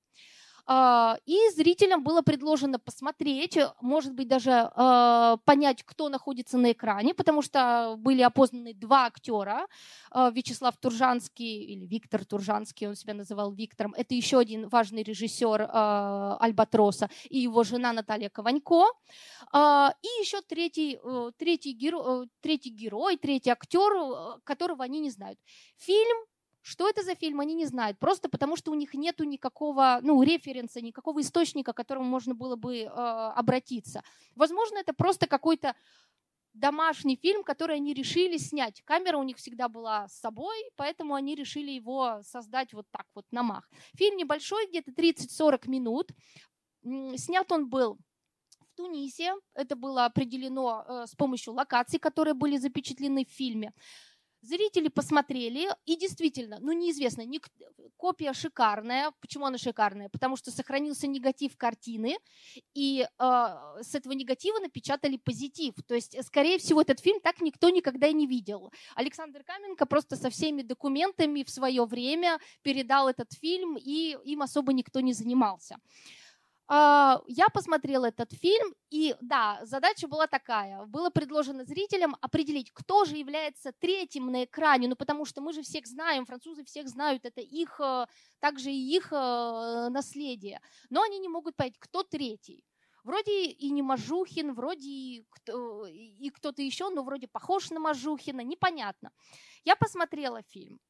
А, 0.64 1.16
и 1.26 1.36
зрителям 1.54 2.04
было 2.04 2.22
предложено 2.22 2.78
посмотреть, 2.78 3.58
может 3.80 4.14
быть, 4.14 4.28
даже 4.28 4.70
а, 4.74 5.36
понять, 5.44 5.82
кто 5.82 6.08
находится 6.08 6.56
на 6.58 6.72
экране, 6.72 7.14
потому 7.14 7.42
что 7.42 7.96
были 7.98 8.22
опознаны 8.22 8.72
два 8.74 9.06
актера. 9.06 9.66
А, 10.10 10.30
Вячеслав 10.30 10.76
Туржанский, 10.76 11.64
или 11.64 11.86
Виктор 11.86 12.24
Туржанский, 12.24 12.86
он 12.86 12.94
себя 12.94 13.14
называл 13.14 13.52
Виктором, 13.52 13.94
это 13.94 14.14
еще 14.14 14.38
один 14.38 14.68
важный 14.68 15.02
режиссер 15.02 15.68
Альбатроса, 15.72 17.10
и 17.28 17.40
его 17.40 17.64
жена 17.64 17.92
Наталья 17.92 18.28
Кованько. 18.28 18.84
И 19.54 20.08
еще 20.20 20.40
третий, 20.42 20.98
э, 21.02 21.30
третий, 21.36 21.72
геро, 21.72 22.22
э, 22.22 22.26
третий 22.40 22.70
герой, 22.70 23.16
третий 23.16 23.50
актер, 23.50 23.92
э, 23.92 24.40
которого 24.44 24.84
они 24.84 25.00
не 25.00 25.10
знают. 25.10 25.38
Фильм 25.78 26.18
что 26.62 26.88
это 26.88 27.02
за 27.02 27.14
фильм, 27.14 27.40
они 27.40 27.54
не 27.54 27.66
знают, 27.66 27.98
просто 27.98 28.28
потому 28.28 28.56
что 28.56 28.70
у 28.70 28.74
них 28.74 28.94
нет 28.94 29.18
никакого 29.20 29.98
ну, 30.02 30.22
референса, 30.22 30.80
никакого 30.80 31.20
источника, 31.20 31.72
к 31.72 31.76
которому 31.76 32.06
можно 32.06 32.34
было 32.34 32.56
бы 32.56 32.78
э, 32.78 32.86
обратиться. 32.86 34.02
Возможно, 34.36 34.78
это 34.78 34.94
просто 34.94 35.26
какой-то 35.26 35.74
домашний 36.54 37.16
фильм, 37.16 37.42
который 37.42 37.76
они 37.76 37.94
решили 37.94 38.36
снять. 38.36 38.82
Камера 38.84 39.16
у 39.16 39.22
них 39.22 39.38
всегда 39.38 39.68
была 39.68 40.08
с 40.08 40.18
собой, 40.20 40.56
поэтому 40.76 41.14
они 41.14 41.34
решили 41.34 41.70
его 41.70 42.20
создать 42.22 42.72
вот 42.74 42.86
так 42.90 43.06
вот 43.14 43.26
на 43.30 43.42
мах. 43.42 43.68
Фильм 43.94 44.16
небольшой, 44.16 44.66
где-то 44.68 44.92
30-40 44.92 45.68
минут. 45.68 46.10
Снят 47.16 47.50
он 47.50 47.68
был 47.68 47.98
в 48.60 48.76
Тунисе. 48.76 49.34
Это 49.54 49.76
было 49.76 50.04
определено 50.04 50.84
э, 50.86 51.06
с 51.06 51.14
помощью 51.14 51.54
локаций, 51.54 51.98
которые 51.98 52.34
были 52.34 52.56
запечатлены 52.56 53.24
в 53.24 53.30
фильме. 53.30 53.72
Зрители 54.42 54.88
посмотрели, 54.88 55.68
и 55.86 55.96
действительно, 55.96 56.58
ну 56.60 56.72
неизвестно, 56.72 57.22
не, 57.24 57.40
копия 57.96 58.32
шикарная. 58.32 59.12
Почему 59.20 59.46
она 59.46 59.56
шикарная? 59.56 60.08
Потому 60.08 60.36
что 60.36 60.50
сохранился 60.50 61.06
негатив 61.06 61.56
картины, 61.56 62.18
и 62.74 63.06
э, 63.06 63.46
с 63.80 63.94
этого 63.94 64.12
негатива 64.14 64.58
напечатали 64.58 65.16
позитив. 65.16 65.74
То 65.86 65.94
есть, 65.94 66.16
скорее 66.24 66.58
всего, 66.58 66.82
этот 66.82 66.98
фильм 66.98 67.20
так 67.20 67.40
никто 67.40 67.70
никогда 67.70 68.08
и 68.08 68.12
не 68.12 68.26
видел. 68.26 68.72
Александр 68.96 69.44
Каменко 69.44 69.86
просто 69.86 70.16
со 70.16 70.28
всеми 70.28 70.62
документами 70.62 71.44
в 71.44 71.50
свое 71.50 71.84
время 71.84 72.40
передал 72.62 73.08
этот 73.08 73.32
фильм, 73.32 73.76
и 73.76 74.16
им 74.24 74.42
особо 74.42 74.72
никто 74.72 74.98
не 74.98 75.12
занимался. 75.12 75.76
А, 76.74 77.20
я 77.26 77.50
посмотрела 77.50 78.06
этот 78.06 78.32
фильм, 78.32 78.74
и 78.88 79.14
да, 79.20 79.60
задача 79.62 80.08
была 80.08 80.26
такая. 80.26 80.86
Было 80.86 81.10
предложено 81.10 81.66
зрителям 81.66 82.16
определить, 82.22 82.70
кто 82.72 83.04
же 83.04 83.18
является 83.18 83.72
третьим 83.78 84.32
на 84.32 84.44
экране, 84.44 84.88
ну 84.88 84.96
потому 84.96 85.26
что 85.26 85.42
мы 85.42 85.52
же 85.52 85.60
всех 85.60 85.86
знаем, 85.86 86.24
французы 86.24 86.64
всех 86.64 86.88
знают, 86.88 87.26
это 87.26 87.42
их, 87.42 87.78
э, 87.78 88.06
также 88.40 88.70
и 88.70 88.96
их 88.96 89.12
э, 89.12 89.88
наследие. 89.90 90.62
Но 90.88 91.02
они 91.02 91.18
не 91.18 91.28
могут 91.28 91.56
понять, 91.56 91.76
кто 91.78 92.04
третий. 92.04 92.64
Вроде 93.04 93.48
и 93.48 93.70
не 93.70 93.82
Мажухин, 93.82 94.54
вроде 94.54 94.88
и, 94.88 95.26
кто, 95.28 95.84
и 95.86 96.30
кто-то 96.30 96.62
еще, 96.62 96.88
но 96.88 97.02
вроде 97.02 97.28
похож 97.28 97.68
на 97.68 97.80
Мажухина, 97.80 98.40
непонятно. 98.40 99.10
Я 99.64 99.76
посмотрела 99.76 100.40
фильм. 100.48 100.80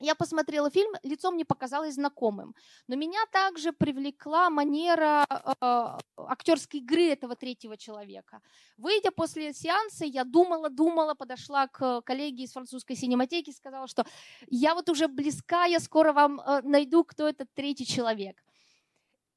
Я 0.00 0.14
посмотрела 0.14 0.70
фильм, 0.70 0.92
лицо 1.02 1.30
мне 1.30 1.44
показалось 1.44 1.94
знакомым, 1.94 2.54
но 2.86 2.96
меня 2.96 3.20
также 3.32 3.72
привлекла 3.72 4.50
манера 4.50 5.26
э, 5.30 5.98
актерской 6.16 6.80
игры 6.80 7.08
этого 7.08 7.34
третьего 7.34 7.78
человека. 7.78 8.40
Выйдя 8.76 9.10
после 9.10 9.54
сеанса, 9.54 10.04
я 10.04 10.24
думала, 10.24 10.68
думала, 10.68 11.14
подошла 11.14 11.66
к 11.68 12.02
коллеге 12.02 12.44
из 12.44 12.52
французской 12.52 12.94
синематеки, 12.94 13.52
сказала, 13.52 13.86
что 13.86 14.04
я 14.48 14.74
вот 14.74 14.90
уже 14.90 15.08
близка, 15.08 15.64
я 15.64 15.80
скоро 15.80 16.12
вам 16.12 16.40
э, 16.40 16.60
найду, 16.62 17.02
кто 17.02 17.26
этот 17.26 17.48
третий 17.54 17.86
человек. 17.86 18.42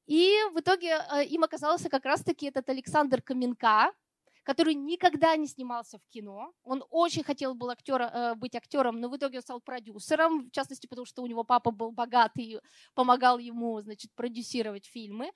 И 0.06 0.36
в 0.52 0.60
итоге 0.60 0.98
э, 1.10 1.24
им 1.24 1.42
оказался 1.42 1.88
как 1.88 2.04
раз-таки 2.04 2.46
этот 2.46 2.68
Александр 2.68 3.22
Каменка, 3.22 3.92
который 4.50 4.74
никогда 4.74 5.36
не 5.36 5.46
снимался 5.46 5.98
в 5.98 6.08
кино. 6.08 6.52
Он 6.64 6.82
очень 6.90 7.22
хотел 7.22 7.54
был 7.54 7.70
актер, 7.70 8.02
э, 8.02 8.34
быть 8.34 8.56
актером, 8.56 9.00
но 9.00 9.08
в 9.08 9.16
итоге 9.16 9.38
он 9.38 9.42
стал 9.42 9.60
продюсером, 9.60 10.48
в 10.48 10.50
частности, 10.50 10.88
потому 10.88 11.06
что 11.06 11.22
у 11.22 11.28
него 11.28 11.44
папа 11.44 11.70
был 11.70 11.92
богатый 11.92 12.44
и 12.44 12.60
помогал 12.96 13.38
ему, 13.38 13.80
значит, 13.80 14.10
продюсировать 14.16 14.86
фильмы. 14.86 15.30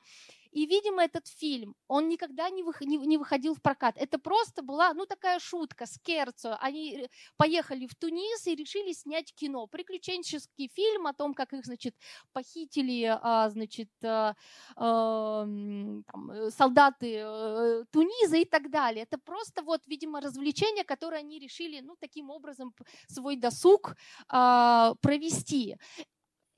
И, 0.55 0.67
видимо, 0.67 1.03
этот 1.03 1.27
фильм, 1.27 1.75
он 1.89 2.09
никогда 2.09 2.49
не, 2.49 2.63
вых, 2.63 2.81
не, 2.81 2.97
не 2.97 3.19
выходил 3.19 3.55
в 3.55 3.61
прокат. 3.61 3.97
Это 3.99 4.19
просто 4.19 4.63
была, 4.63 4.95
ну, 4.95 5.05
такая 5.05 5.41
шутка, 5.41 5.87
скерцо. 5.87 6.57
Они 6.61 6.97
э, 6.97 7.09
поехали 7.37 7.87
в 7.87 7.95
Тунис 7.97 8.47
и 8.47 8.55
решили 8.55 8.93
снять 8.93 9.35
кино. 9.35 9.67
Приключенческий 9.67 10.71
фильм 10.73 11.09
о 11.09 11.13
том, 11.13 11.35
как 11.35 11.53
их, 11.53 11.65
значит, 11.65 11.97
похитили, 12.33 13.19
а, 13.21 13.51
значит, 13.51 13.91
а, 14.05 14.37
а, 14.77 15.43
там, 15.43 16.31
э, 16.31 16.51
солдаты 16.51 17.85
Туниза 17.91 18.37
и 18.37 18.45
так 18.45 18.71
далее. 18.71 19.03
Это 19.03 19.19
просто 19.19 19.63
вот, 19.63 19.81
видимо, 19.87 20.21
развлечение, 20.21 20.85
которое 20.85 21.19
они 21.19 21.41
решили, 21.41 21.81
ну, 21.81 21.97
таким 21.99 22.31
образом 22.31 22.73
свой 23.09 23.37
досуг 23.37 23.97
а, 24.29 24.95
провести 25.03 25.77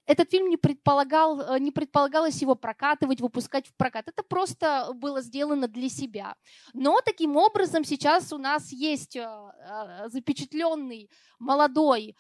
этот 0.07 0.31
фильм 0.31 0.49
не, 0.49 0.57
предполагал, 0.57 1.41
э, 1.41 1.59
не 1.59 1.73
предполагалось 1.73 2.41
его 2.41 2.55
прокатывать, 2.55 3.21
выпускать 3.21 3.67
в 3.67 3.75
прокат. 3.75 4.09
Это 4.09 4.23
просто 4.23 4.93
было 4.95 5.21
сделано 5.21 5.67
для 5.69 5.89
себя. 5.89 6.37
Но 6.75 7.01
таким 7.05 7.37
образом 7.37 7.85
сейчас 7.85 8.33
у 8.33 8.39
нас 8.39 8.73
есть 8.73 9.17
э, 9.17 9.23
э, 9.23 10.09
запечатленный 10.09 11.11
молодой, 11.39 12.17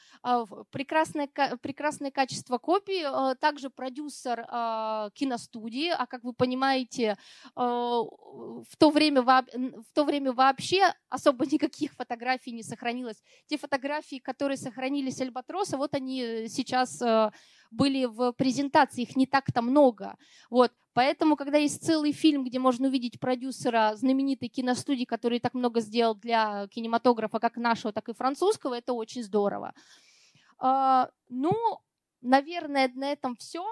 прекрасное, 0.70 1.26
прекрасное 1.62 2.10
качество 2.10 2.58
копии, 2.58 3.34
также 3.36 3.70
продюсер 3.70 4.44
киностудии, 5.14 5.88
а 5.88 6.06
как 6.06 6.22
вы 6.22 6.34
понимаете, 6.34 7.16
в 7.54 8.76
то 8.76 8.90
время, 8.90 9.22
в 9.22 9.94
то 9.94 10.04
время 10.04 10.34
вообще 10.34 10.92
особо 11.08 11.46
никаких 11.46 11.94
фотографий 11.94 12.52
не 12.52 12.62
сохранилось. 12.62 13.22
Те 13.46 13.56
фотографии, 13.56 14.18
которые 14.18 14.58
сохранились 14.58 15.22
Альбатроса, 15.22 15.78
вот 15.78 15.94
они 15.94 16.46
сейчас 16.48 17.02
были 17.76 18.06
в 18.06 18.32
презентации, 18.32 19.02
их 19.02 19.16
не 19.16 19.26
так-то 19.26 19.62
много. 19.62 20.16
Вот. 20.50 20.72
Поэтому, 20.94 21.36
когда 21.36 21.58
есть 21.58 21.84
целый 21.84 22.12
фильм, 22.12 22.44
где 22.44 22.58
можно 22.58 22.88
увидеть 22.88 23.20
продюсера 23.20 23.94
знаменитой 23.96 24.48
киностудии, 24.48 25.04
который 25.04 25.40
так 25.40 25.54
много 25.54 25.80
сделал 25.80 26.14
для 26.14 26.66
кинематографа, 26.68 27.38
как 27.38 27.56
нашего, 27.56 27.92
так 27.92 28.08
и 28.08 28.14
французского, 28.14 28.74
это 28.74 28.94
очень 28.94 29.22
здорово. 29.22 29.74
А, 30.58 31.10
ну, 31.28 31.52
наверное, 32.22 32.90
на 32.94 33.12
этом 33.12 33.36
все. 33.36 33.64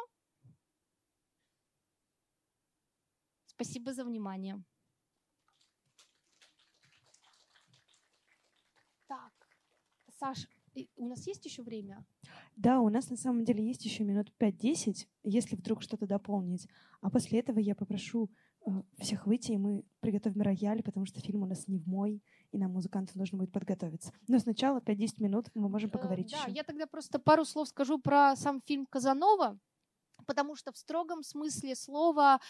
Спасибо 3.46 3.94
за 3.94 4.04
внимание. 4.04 4.62
Так, 9.06 9.32
Саша, 10.18 10.48
у 10.96 11.06
нас 11.06 11.26
есть 11.26 11.44
еще 11.46 11.62
время? 11.62 12.04
Да, 12.56 12.80
у 12.80 12.88
нас 12.88 13.10
на 13.10 13.16
самом 13.16 13.44
деле 13.44 13.66
есть 13.66 13.84
еще 13.84 14.04
минут 14.04 14.32
5-10, 14.38 15.06
если 15.24 15.56
вдруг 15.56 15.82
что-то 15.82 16.06
дополнить. 16.06 16.68
А 17.00 17.10
после 17.10 17.40
этого 17.40 17.58
я 17.58 17.74
попрошу 17.74 18.30
э, 18.66 18.70
всех 18.98 19.26
выйти, 19.26 19.52
и 19.52 19.58
мы 19.58 19.84
приготовим 20.00 20.40
рояль, 20.40 20.82
потому 20.82 21.04
что 21.06 21.20
фильм 21.20 21.42
у 21.42 21.46
нас 21.46 21.66
не 21.66 21.78
в 21.78 21.86
мой, 21.86 22.22
и 22.52 22.58
нам 22.58 22.72
музыканту 22.72 23.18
нужно 23.18 23.38
будет 23.38 23.52
подготовиться. 23.52 24.12
Но 24.28 24.38
сначала 24.38 24.78
5-10 24.78 25.08
минут 25.18 25.48
мы 25.54 25.68
можем 25.68 25.90
э, 25.90 25.92
поговорить 25.92 26.32
э, 26.32 26.36
еще. 26.36 26.46
Да, 26.46 26.52
я 26.52 26.62
тогда 26.62 26.86
просто 26.86 27.18
пару 27.18 27.44
слов 27.44 27.68
скажу 27.68 27.98
про 27.98 28.36
сам 28.36 28.60
фильм 28.64 28.86
«Казанова» 28.86 29.58
потому 30.24 30.56
что 30.56 30.72
в 30.72 30.78
строгом 30.78 31.22
смысле 31.22 31.74
слова 31.74 32.40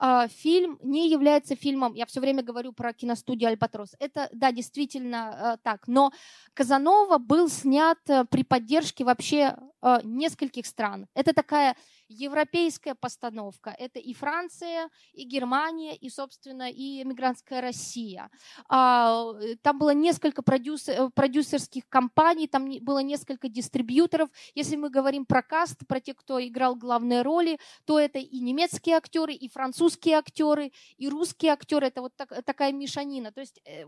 э, 0.00 0.28
фильм 0.28 0.78
не 0.82 1.10
является 1.10 1.56
фильмом. 1.56 1.94
Я 1.94 2.06
все 2.06 2.20
время 2.20 2.42
говорю 2.42 2.72
про 2.72 2.92
киностудию 2.92 3.48
«Альбатрос». 3.48 3.94
Это, 3.98 4.28
да, 4.32 4.52
действительно 4.52 5.56
э, 5.56 5.56
так. 5.62 5.88
Но 5.88 6.12
«Казанова» 6.54 7.18
был 7.18 7.48
снят 7.48 7.98
э, 8.08 8.24
при 8.24 8.44
поддержке 8.44 9.04
вообще 9.04 9.56
э, 9.82 10.00
нескольких 10.04 10.66
стран. 10.66 11.06
Это 11.14 11.32
такая 11.32 11.76
европейская 12.12 12.94
постановка. 12.94 13.74
Это 13.78 13.98
и 13.98 14.12
Франция, 14.14 14.90
и 15.12 15.24
Германия, 15.24 15.96
и, 15.96 16.10
собственно, 16.10 16.70
и 16.70 17.02
эмигрантская 17.02 17.60
Россия. 17.60 18.30
А, 18.68 19.32
там 19.62 19.78
было 19.78 19.94
несколько 19.94 20.42
продюсер, 20.42 20.94
э, 20.94 21.10
продюсерских 21.10 21.88
компаний, 21.88 22.46
там 22.46 22.70
было 22.80 23.00
несколько 23.00 23.48
дистрибьюторов. 23.48 24.30
Если 24.54 24.76
мы 24.76 24.90
говорим 24.90 25.26
про 25.26 25.42
каст, 25.42 25.86
про 25.86 26.00
тех, 26.00 26.16
кто 26.16 26.44
играл 26.44 26.76
главные 26.76 27.22
роли, 27.22 27.58
то 27.84 27.98
это 27.98 28.18
и 28.18 28.40
немецкие 28.40 28.96
актеры, 28.96 29.34
и 29.34 29.48
французские 29.48 30.16
актеры, 30.16 30.72
и 30.96 31.08
русские 31.08 31.52
актеры. 31.52 31.86
Это 31.88 32.02
вот 32.02 32.14
так, 32.16 32.44
такая 32.44 32.72
мешанина. 32.72 33.32
То 33.32 33.40
есть 33.40 33.60
э, 33.64 33.84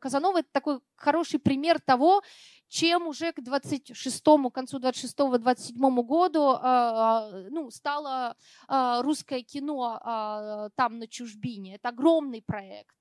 Казанова 0.00 0.38
это 0.38 0.48
такой 0.52 0.80
хороший 0.96 1.40
пример 1.40 1.80
того, 1.80 2.22
чем 2.70 3.08
уже 3.08 3.32
к 3.32 3.40
26-му, 3.40 4.50
концу 4.50 4.78
26-27 4.78 6.02
году 6.02 6.54
э, 6.54 7.48
ну, 7.50 7.70
стало 7.70 8.36
э, 8.68 9.00
русское 9.02 9.42
кино 9.42 10.70
там 10.76 10.98
на 10.98 11.06
чужбине. 11.06 11.74
Это 11.74 11.88
огромный 11.90 12.42
проект. 12.42 12.96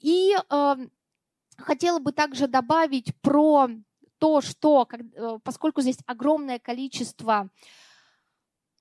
И 0.00 0.34
хотела 1.56 1.98
бы 1.98 2.12
также 2.12 2.48
добавить 2.48 3.14
про 3.22 3.68
то, 4.18 4.40
что, 4.40 4.88
э, 4.90 5.38
поскольку 5.42 5.80
здесь 5.80 5.98
огромное 6.06 6.58
количество 6.58 7.48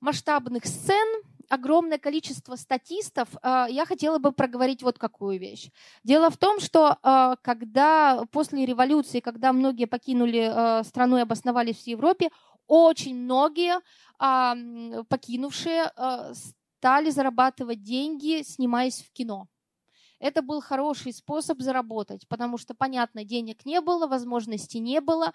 масштабных 0.02 0.66
сцен, 0.66 1.24
огромное 1.50 1.98
количество 1.98 2.56
статистов, 2.56 3.30
э, 3.42 3.66
я 3.70 3.86
хотела 3.86 4.18
бы 4.18 4.32
проговорить 4.32 4.84
вот 4.84 4.98
какую 4.98 5.40
вещь. 5.40 5.70
Дело 6.04 6.30
в 6.30 6.38
том, 6.38 6.60
что 6.60 6.98
э, 7.02 7.36
когда 7.42 8.26
после 8.32 8.66
революции, 8.66 9.20
когда 9.20 9.54
многие 9.54 9.86
покинули 9.86 10.52
э, 10.52 10.84
страну 10.84 11.18
и 11.18 11.22
обосновались 11.22 11.84
в 11.84 11.88
Европе, 11.88 12.30
очень 12.68 13.16
многие 13.16 13.80
покинувшие 14.18 15.92
стали 16.80 17.12
зарабатывать 17.12 17.84
деньги, 17.84 18.42
снимаясь 18.44 19.04
в 19.04 19.12
кино. 19.12 19.48
Это 20.20 20.42
был 20.42 20.62
хороший 20.62 21.14
способ 21.14 21.62
заработать, 21.62 22.28
потому 22.28 22.58
что, 22.58 22.74
понятно, 22.74 23.24
денег 23.24 23.66
не 23.66 23.82
было, 23.82 24.08
возможностей 24.08 24.80
не 24.80 25.02
было. 25.02 25.34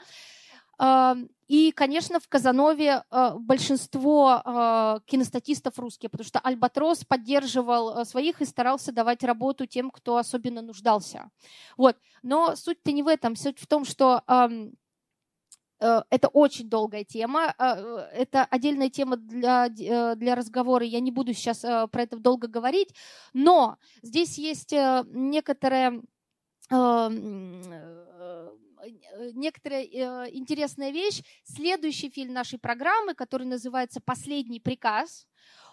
И, 1.49 1.73
конечно, 1.73 2.21
в 2.21 2.29
Казанове 2.29 3.03
э, 3.11 3.31
большинство 3.39 4.41
э, 4.45 5.01
киностатистов 5.05 5.79
русские, 5.79 6.09
потому 6.09 6.27
что 6.27 6.39
Альбатрос 6.39 7.05
поддерживал 7.05 7.99
э, 7.99 8.05
своих 8.05 8.41
и 8.41 8.45
старался 8.45 8.93
давать 8.93 9.25
работу 9.25 9.67
тем, 9.67 9.91
кто 9.91 10.17
особенно 10.17 10.63
нуждался. 10.63 11.29
Вот. 11.77 11.97
Но 12.23 12.55
суть-то 12.55 12.93
не 12.93 13.03
в 13.03 13.09
этом. 13.09 13.35
Суть 13.37 13.59
в 13.59 13.67
том, 13.67 13.85
что 13.85 14.23
это 15.79 16.29
очень 16.29 16.69
долгая 16.69 17.05
тема, 17.05 17.55
это 18.13 18.45
отдельная 18.45 18.91
тема 18.91 19.17
для, 19.17 19.71
для 19.71 20.35
разговора, 20.35 20.85
я 20.85 21.01
не 21.01 21.11
буду 21.11 21.33
сейчас 21.33 21.61
про 21.61 22.03
это 22.03 22.19
долго 22.19 22.49
говорить, 22.49 22.95
но 23.33 23.79
здесь 24.03 24.37
есть 24.37 24.73
некоторая 24.73 26.03
Э, 26.71 27.11
некоторая 29.35 29.85
э, 29.85 30.31
интересная 30.33 30.91
вещь. 30.91 31.23
Следующий 31.45 32.11
фильм 32.11 32.33
нашей 32.33 32.59
программы, 32.59 33.15
который 33.15 33.47
называется 33.47 34.01
«Последний 34.01 34.61
приказ», 34.61 35.27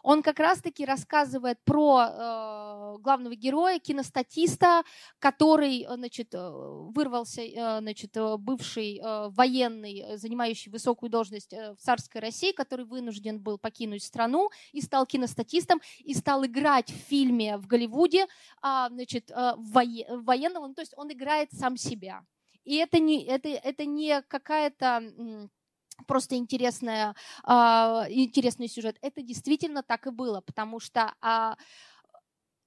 он 0.03 0.23
как 0.23 0.39
раз-таки 0.39 0.85
рассказывает 0.85 1.59
про 1.65 2.07
э, 2.07 3.01
главного 3.01 3.35
героя, 3.35 3.79
киностатиста, 3.79 4.83
который, 5.19 5.85
значит, 5.89 6.33
э, 6.33 6.49
вырвался, 6.95 7.41
э, 7.41 7.79
значит, 7.79 8.15
бывший 8.39 8.99
э, 8.99 9.29
военный, 9.29 10.17
занимающий 10.17 10.71
высокую 10.71 11.09
должность 11.09 11.51
в 11.51 11.77
царской 11.77 12.21
России, 12.21 12.51
который 12.51 12.85
вынужден 12.85 13.39
был 13.39 13.57
покинуть 13.57 14.03
страну 14.03 14.49
и 14.71 14.81
стал 14.81 15.05
киностатистом 15.05 15.81
и 15.99 16.13
стал 16.13 16.45
играть 16.45 16.89
в 16.89 16.95
фильме 17.09 17.57
в 17.57 17.67
Голливуде, 17.67 18.27
э, 18.63 18.87
значит, 18.89 19.31
э, 19.31 19.53
военного, 19.57 20.73
то 20.73 20.81
есть 20.81 20.93
он 20.95 21.11
играет 21.11 21.51
сам 21.51 21.77
себя. 21.77 22.23
И 22.67 22.75
это 22.75 22.99
не, 22.99 23.23
это, 23.23 23.47
это 23.47 23.85
не 23.85 24.21
какая-то 24.23 25.49
просто 26.05 26.35
интересная, 26.35 27.15
э, 27.47 27.51
интересный 28.09 28.67
сюжет. 28.67 28.97
Это 29.01 29.21
действительно 29.21 29.83
так 29.83 30.05
и 30.07 30.11
было, 30.11 30.41
потому 30.41 30.79
что 30.79 31.13
э, 31.21 31.55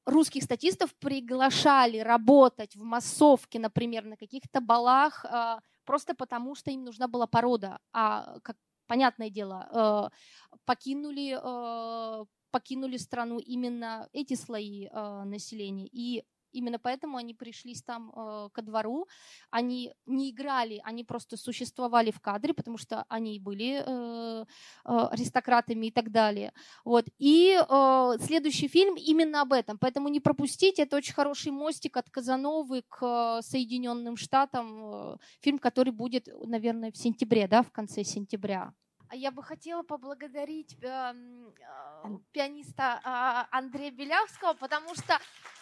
русских 0.07 0.43
статистов 0.43 0.95
приглашали 0.99 1.99
работать 1.99 2.75
в 2.77 2.83
массовке, 2.83 3.59
например, 3.59 4.05
на 4.05 4.17
каких-то 4.17 4.61
балах, 4.61 5.25
э, 5.25 5.59
просто 5.85 6.15
потому 6.15 6.55
что 6.55 6.71
им 6.71 6.85
нужна 6.85 7.07
была 7.07 7.27
порода. 7.27 7.79
А, 7.93 8.39
как 8.43 8.57
понятное 8.87 9.31
дело, 9.31 9.69
э, 9.71 10.57
покинули, 10.65 11.39
э, 11.41 12.25
покинули 12.51 12.97
страну 12.97 13.39
именно 13.39 14.09
эти 14.13 14.35
слои 14.35 14.87
э, 14.87 15.25
населения. 15.25 15.89
И 15.93 16.25
Именно 16.53 16.79
поэтому 16.79 17.17
они 17.17 17.35
пришлись 17.35 17.83
там 17.83 18.13
э, 18.15 18.49
ко 18.53 18.63
двору. 18.63 19.07
Они 19.51 19.95
не 20.07 20.31
играли, 20.31 20.81
они 20.85 21.05
просто 21.05 21.37
существовали 21.37 22.11
в 22.11 22.21
кадре, 22.21 22.55
потому 22.55 22.79
что 22.79 23.05
они 23.09 23.39
были 23.39 23.83
э, 23.87 24.45
э, 24.45 24.45
аристократами 24.85 25.87
и 25.87 25.91
так 25.91 26.11
далее. 26.11 26.53
Вот. 26.85 27.07
И 27.19 27.59
э, 27.59 28.17
следующий 28.21 28.69
фильм 28.69 28.97
именно 28.97 29.43
об 29.43 29.53
этом. 29.53 29.79
Поэтому 29.79 30.09
не 30.09 30.21
пропустите. 30.21 30.83
Это 30.83 30.97
очень 30.97 31.15
хороший 31.15 31.53
мостик 31.53 31.97
от 31.97 32.11
Казановы 32.11 32.83
к 32.89 33.41
Соединенным 33.43 34.17
Штатам. 34.17 34.93
Э, 34.93 35.17
фильм, 35.41 35.59
который 35.59 35.93
будет, 35.93 36.29
наверное, 36.47 36.91
в 36.93 36.97
сентябре, 36.97 37.49
да, 37.49 37.63
в 37.63 37.71
конце 37.71 38.05
сентября. 38.05 38.73
А 39.11 39.17
я 39.17 39.33
бы 39.33 39.43
хотела 39.43 39.83
поблагодарить 39.83 40.77
э, 40.83 40.87
э, 40.87 42.09
пианиста 42.31 43.01
э, 43.05 43.57
Андрея 43.57 43.91
Белявского, 43.91 44.55
потому 44.55 44.95
что 44.95 45.19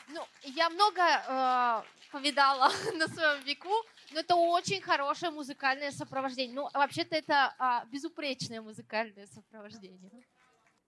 ну, 0.08 0.20
я 0.42 0.68
много 0.68 1.82
повидала 2.12 2.70
на 2.94 3.08
своем 3.08 3.42
веку, 3.44 3.72
но 4.12 4.20
это 4.20 4.34
очень 4.34 4.82
хорошее 4.82 5.32
музыкальное 5.32 5.90
сопровождение. 5.92 6.54
Ну, 6.54 6.68
вообще-то 6.74 7.16
это 7.16 7.54
э, 7.58 7.88
безупречное 7.90 8.60
музыкальное 8.60 9.26
сопровождение. 9.26 10.26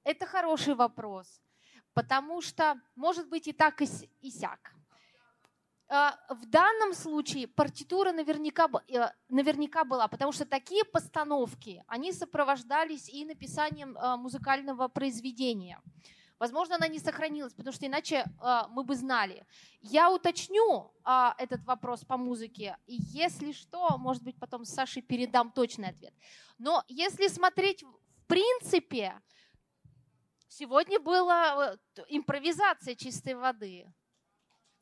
Это 0.04 0.26
хороший 0.26 0.74
вопрос, 0.74 1.40
потому 1.94 2.42
что 2.42 2.78
может 2.94 3.26
быть 3.30 3.48
и 3.48 3.54
так, 3.54 3.80
и, 3.80 3.88
и 4.20 4.30
сяк. 4.30 4.74
А, 5.92 6.16
в 6.28 6.46
данном 6.46 6.94
случае 6.94 7.48
партитура 7.48 8.12
наверняка, 8.12 8.68
э, 8.88 9.10
наверняка 9.28 9.82
была, 9.82 10.06
потому 10.06 10.30
что 10.30 10.44
такие 10.44 10.84
постановки, 10.84 11.82
они 11.88 12.12
сопровождались 12.12 13.08
и 13.08 13.24
написанием 13.24 13.98
а, 13.98 14.16
музыкального 14.16 14.86
произведения. 14.86 15.80
Возможно, 16.38 16.76
она 16.76 16.86
не 16.86 17.00
сохранилась, 17.00 17.54
потому 17.54 17.74
что 17.74 17.86
иначе 17.86 18.24
а, 18.38 18.68
мы 18.68 18.84
бы 18.84 18.94
знали. 18.94 19.44
Я 19.80 20.12
уточню 20.12 20.92
этот 21.38 21.64
вопрос 21.64 22.04
по 22.04 22.16
музыке, 22.16 22.76
и 22.86 22.94
если 22.96 23.50
что, 23.50 23.98
может 23.98 24.22
быть, 24.22 24.38
потом 24.38 24.64
Саше 24.64 25.02
передам 25.02 25.50
точный 25.50 25.88
ответ. 25.88 26.14
Но 26.58 26.84
если 26.86 27.26
смотреть 27.26 27.82
в 27.82 28.26
принципе, 28.28 29.20
сегодня 30.46 31.00
была 31.00 31.74
э, 31.96 32.02
импровизация 32.10 32.94
чистой 32.94 33.34
воды 33.34 33.92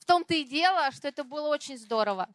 том-то 0.09 0.35
и 0.35 0.45
дело, 0.45 0.91
что 0.91 1.07
это 1.09 1.23
было 1.23 1.49
очень 1.49 1.79
здорово. 1.79 2.29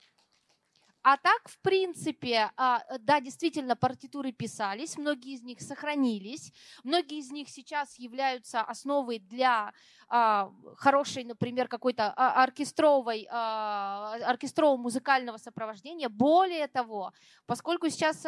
А 1.05 1.17
так, 1.17 1.49
в 1.49 1.59
принципе, 1.59 2.49
а, 2.55 2.81
да, 2.99 3.19
действительно, 3.19 3.75
партитуры 3.75 4.31
писались, 4.31 4.97
многие 4.97 5.33
из 5.33 5.41
них 5.41 5.59
сохранились, 5.59 6.53
многие 6.85 7.17
из 7.17 7.29
них 7.29 7.49
сейчас 7.49 7.99
являются 7.99 8.61
основой 8.61 9.19
для 9.19 9.73
а, 10.07 10.49
хорошей, 10.77 11.25
например, 11.25 11.67
какой-то 11.67 12.13
а, 12.15 12.41
оркестровой, 12.43 13.27
оркестрового 13.29 14.77
музыкального 14.77 15.37
сопровождения. 15.37 16.07
Более 16.07 16.69
того, 16.69 17.11
поскольку 17.47 17.89
сейчас 17.89 18.25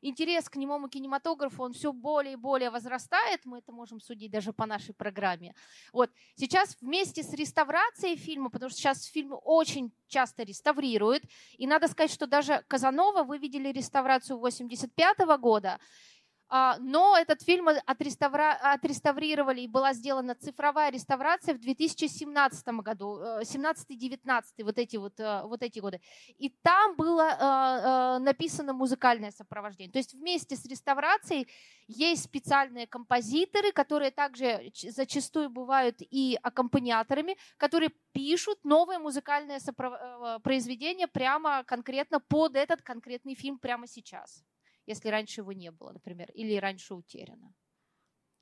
интерес 0.00 0.48
к 0.48 0.56
немому 0.56 0.88
кинематографу, 0.88 1.62
он 1.62 1.72
все 1.72 1.92
более 1.92 2.34
и 2.34 2.36
более 2.36 2.70
возрастает, 2.70 3.44
мы 3.44 3.58
это 3.58 3.72
можем 3.72 4.00
судить 4.00 4.30
даже 4.30 4.52
по 4.52 4.66
нашей 4.66 4.94
программе. 4.94 5.54
Вот. 5.92 6.10
Сейчас 6.34 6.76
вместе 6.80 7.22
с 7.22 7.32
реставрацией 7.32 8.16
фильма, 8.16 8.50
потому 8.50 8.70
что 8.70 8.78
сейчас 8.78 9.04
фильмы 9.04 9.36
очень 9.36 9.92
часто 10.08 10.42
реставрируют, 10.42 11.24
и 11.56 11.66
надо 11.66 11.88
сказать, 11.88 12.12
что 12.12 12.26
даже 12.26 12.64
Казанова, 12.68 13.22
вы 13.22 13.38
видели 13.38 13.68
реставрацию 13.72 14.38
85 14.38 15.18
года, 15.38 15.78
а, 16.54 16.76
но 16.80 17.16
этот 17.16 17.40
фильм 17.40 17.66
отреставрировали 17.66 19.62
и 19.62 19.66
была 19.66 19.94
сделана 19.94 20.34
цифровая 20.34 20.92
реставрация 20.92 21.54
в 21.54 21.60
2017 21.60 22.68
году, 22.82 23.18
17-19, 23.42 24.42
э, 24.58 24.64
вот 24.64 24.78
эти 24.78 24.98
вот, 24.98 25.18
э, 25.18 25.42
вот 25.44 25.62
эти 25.62 25.78
годы. 25.78 26.02
И 26.36 26.50
там 26.62 26.94
было 26.96 27.22
э, 27.22 27.34
написано 28.18 28.72
музыкальное 28.72 29.30
сопровождение. 29.30 29.92
То 29.92 29.98
есть 29.98 30.14
вместе 30.14 30.56
с 30.56 30.64
реставрацией 30.66 31.48
есть 31.86 32.24
специальные 32.24 32.86
композиторы, 32.86 33.72
которые 33.72 34.10
также 34.10 34.72
зачастую 34.74 35.50
бывают 35.50 35.96
и 36.00 36.38
аккомпаниаторами, 36.42 37.36
которые 37.56 37.90
пишут 38.12 38.64
новое 38.64 38.98
музыкальное 38.98 39.60
сопров... 39.60 40.42
произведение 40.42 41.06
прямо 41.06 41.64
конкретно 41.64 42.20
под 42.20 42.56
этот 42.56 42.82
конкретный 42.82 43.34
фильм 43.34 43.58
прямо 43.58 43.86
сейчас 43.86 44.44
если 44.86 45.08
раньше 45.08 45.40
его 45.40 45.52
не 45.52 45.70
было, 45.70 45.92
например, 45.92 46.30
или 46.32 46.56
раньше 46.56 46.94
утеряно. 46.94 47.54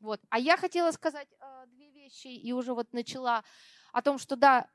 Вот. 0.01 0.21
А 0.31 0.39
я 0.39 0.57
хотела 0.57 0.91
сказать 0.93 1.29
э, 1.39 1.67
две 1.67 1.91
вещи 1.91 2.29
и 2.29 2.53
уже 2.53 2.73
вот 2.73 2.93
начала 2.93 3.45
о 3.93 4.03
том, 4.03 4.19
что 4.19 4.37
да, 4.37 4.69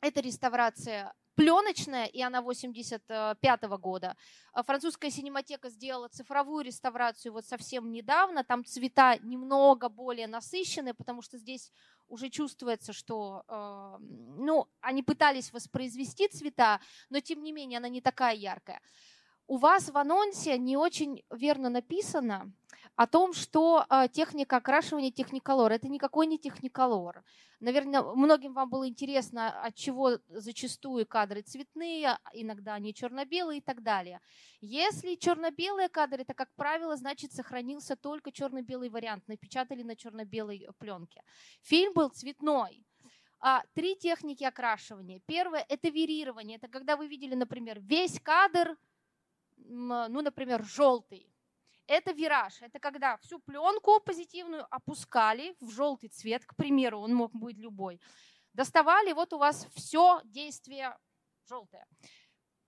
эта 0.00 0.20
реставрация 0.20 1.14
пленочная, 1.36 2.06
и 2.06 2.22
она 2.22 2.40
85 2.40 3.68
-го 3.68 3.78
года. 3.78 4.16
А 4.52 4.62
французская 4.62 5.10
синематека 5.10 5.68
сделала 5.70 6.08
цифровую 6.08 6.64
реставрацию 6.64 7.32
вот 7.32 7.44
совсем 7.44 7.92
недавно. 7.92 8.42
Там 8.42 8.64
цвета 8.64 9.18
немного 9.18 9.88
более 9.88 10.26
насыщенные, 10.26 10.94
потому 10.94 11.22
что 11.22 11.38
здесь 11.38 11.72
уже 12.08 12.30
чувствуется, 12.30 12.92
что 12.92 13.44
э, 13.48 13.96
ну, 14.00 14.66
они 14.80 15.02
пытались 15.02 15.52
воспроизвести 15.52 16.28
цвета, 16.28 16.80
но 17.10 17.20
тем 17.20 17.42
не 17.42 17.52
менее 17.52 17.78
она 17.78 17.88
не 17.88 18.00
такая 18.00 18.34
яркая 18.34 18.80
у 19.46 19.58
вас 19.58 19.90
в 19.90 19.96
анонсе 19.96 20.58
не 20.58 20.76
очень 20.76 21.22
верно 21.30 21.68
написано 21.70 22.52
о 22.96 23.06
том, 23.06 23.34
что 23.34 23.84
э, 23.88 24.08
техника 24.10 24.56
окрашивания 24.56 25.10
техниколор. 25.10 25.70
Это 25.70 25.88
никакой 25.88 26.26
не 26.26 26.38
техниколор. 26.38 27.22
Наверное, 27.60 28.02
многим 28.02 28.54
вам 28.54 28.70
было 28.70 28.88
интересно, 28.88 29.48
от 29.62 29.74
чего 29.74 30.18
зачастую 30.28 31.06
кадры 31.06 31.42
цветные, 31.42 32.18
иногда 32.32 32.74
они 32.74 32.94
черно-белые 32.94 33.58
и 33.58 33.62
так 33.62 33.82
далее. 33.82 34.20
Если 34.60 35.14
черно-белые 35.14 35.88
кадры, 35.88 36.22
это, 36.22 36.34
как 36.34 36.52
правило, 36.54 36.96
значит, 36.96 37.32
сохранился 37.32 37.96
только 37.96 38.32
черно-белый 38.32 38.88
вариант, 38.88 39.28
напечатали 39.28 39.82
на 39.82 39.94
черно-белой 39.94 40.68
пленке. 40.78 41.22
Фильм 41.62 41.92
был 41.94 42.08
цветной. 42.08 42.82
А, 43.40 43.62
три 43.74 43.96
техники 43.96 44.44
окрашивания. 44.44 45.20
Первое– 45.26 45.64
это 45.68 45.88
верирование. 45.88 46.56
Это 46.56 46.68
когда 46.68 46.96
вы 46.96 47.06
видели, 47.08 47.34
например, 47.34 47.78
весь 47.80 48.18
кадр– 48.20 48.76
ну, 49.56 50.22
например, 50.22 50.64
желтый. 50.64 51.32
Это 51.86 52.12
вираж. 52.12 52.60
Это 52.62 52.78
когда 52.78 53.16
всю 53.18 53.38
пленку 53.38 54.00
позитивную 54.00 54.66
опускали 54.70 55.54
в 55.60 55.70
желтый 55.70 56.08
цвет, 56.08 56.44
к 56.44 56.56
примеру, 56.56 57.00
он 57.00 57.14
мог 57.14 57.32
быть 57.32 57.58
любой. 57.58 58.00
Доставали, 58.52 59.12
вот 59.12 59.32
у 59.32 59.38
вас 59.38 59.66
все 59.74 60.20
действие 60.24 60.96
желтое. 61.46 61.86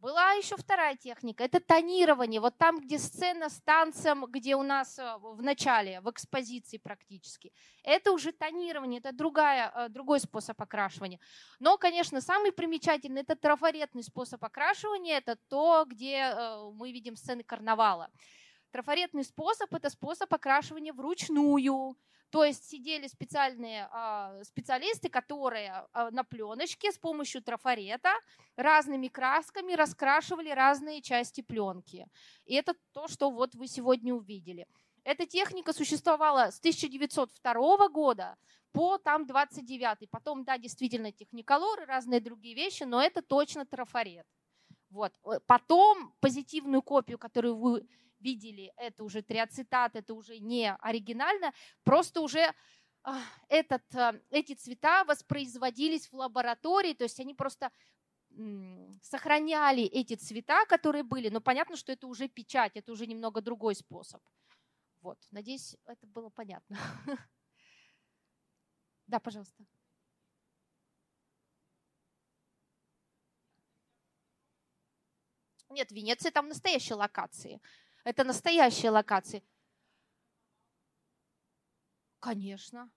Была 0.00 0.30
еще 0.34 0.56
вторая 0.56 0.94
техника, 0.94 1.42
это 1.42 1.58
тонирование. 1.58 2.40
Вот 2.40 2.56
там, 2.56 2.78
где 2.78 3.00
сцена 3.00 3.48
с 3.48 3.60
танцем, 3.60 4.26
где 4.26 4.54
у 4.54 4.62
нас 4.62 4.96
э, 4.96 5.16
в 5.20 5.42
начале, 5.42 6.00
в 6.00 6.08
экспозиции 6.08 6.78
практически. 6.78 7.52
Это 7.82 8.12
уже 8.12 8.30
тонирование, 8.30 9.00
это 9.00 9.12
другая, 9.12 9.72
э, 9.74 9.88
другой 9.88 10.20
способ 10.20 10.60
окрашивания. 10.62 11.18
Но, 11.58 11.78
конечно, 11.78 12.20
самый 12.20 12.52
примечательный, 12.52 13.22
это 13.22 13.34
трафаретный 13.34 14.04
способ 14.04 14.44
окрашивания, 14.44 15.18
это 15.18 15.34
то, 15.34 15.84
где 15.84 16.32
э, 16.32 16.70
мы 16.74 16.92
видим 16.92 17.16
сцены 17.16 17.42
карнавала. 17.42 18.08
Трафаретный 18.70 19.24
способ– 19.24 19.72
это 19.74 19.88
способ 19.90 20.32
окрашивания 20.32 20.92
вручную. 20.92 21.96
То 22.30 22.44
есть 22.44 22.68
сидели 22.68 23.06
специальные 23.06 23.88
э, 23.90 24.44
специалисты, 24.44 25.08
которые 25.08 25.86
э, 25.94 26.10
на 26.10 26.24
пленочке 26.24 26.92
с 26.92 26.98
помощью 26.98 27.42
трафарета 27.42 28.10
разными 28.56 29.08
красками 29.08 29.72
раскрашивали 29.72 30.50
разные 30.50 31.00
части 31.00 31.40
пленки. 31.40 32.06
И 32.44 32.54
это 32.54 32.74
то, 32.92 33.08
что 33.08 33.30
вот 33.30 33.54
вы 33.54 33.66
сегодня 33.66 34.14
увидели. 34.14 34.66
Эта 35.04 35.24
техника 35.24 35.72
существовала 35.72 36.50
с 36.50 36.58
1902 36.58 37.88
года 37.88 38.36
по 38.72 38.98
там 38.98 39.26
29 39.26 40.10
Потом, 40.10 40.44
да, 40.44 40.58
действительно, 40.58 41.12
техниколоры, 41.12 41.86
разные 41.86 42.20
другие 42.20 42.54
вещи, 42.54 42.82
но 42.82 43.02
это 43.02 43.22
точно 43.22 43.64
трафарет. 43.64 44.26
Вот. 44.90 45.14
Потом 45.46 46.12
позитивную 46.20 46.82
копию, 46.82 47.18
которую 47.18 47.56
вы 47.56 47.88
видели, 48.20 48.72
это 48.76 49.04
уже 49.04 49.22
триацетат, 49.22 49.96
это 49.96 50.14
уже 50.14 50.38
не 50.38 50.72
оригинально, 50.74 51.52
просто 51.84 52.20
уже 52.20 52.52
а, 53.04 53.20
этот, 53.48 53.82
а, 53.94 54.14
эти 54.30 54.54
цвета 54.54 55.04
воспроизводились 55.04 56.08
в 56.10 56.14
лаборатории, 56.14 56.94
то 56.94 57.04
есть 57.04 57.20
они 57.20 57.34
просто 57.34 57.70
сохраняли 59.02 59.82
эти 59.84 60.14
цвета, 60.14 60.64
которые 60.66 61.02
были, 61.02 61.28
но 61.30 61.40
понятно, 61.40 61.76
что 61.76 61.92
это 61.92 62.06
уже 62.06 62.28
печать, 62.28 62.72
это 62.76 62.92
уже 62.92 63.06
немного 63.06 63.40
другой 63.40 63.74
способ. 63.74 64.20
Вот, 65.00 65.18
надеюсь, 65.30 65.76
это 65.86 66.06
было 66.06 66.28
понятно. 66.30 66.76
Да, 69.06 69.18
пожалуйста. 69.18 69.64
Нет, 75.70 75.90
Венеция 75.92 76.30
там 76.30 76.48
настоящие 76.48 76.96
локации. 76.96 77.60
Это 78.04 78.24
настоящие 78.24 78.90
локации. 78.90 79.42
Конечно. 82.20 82.90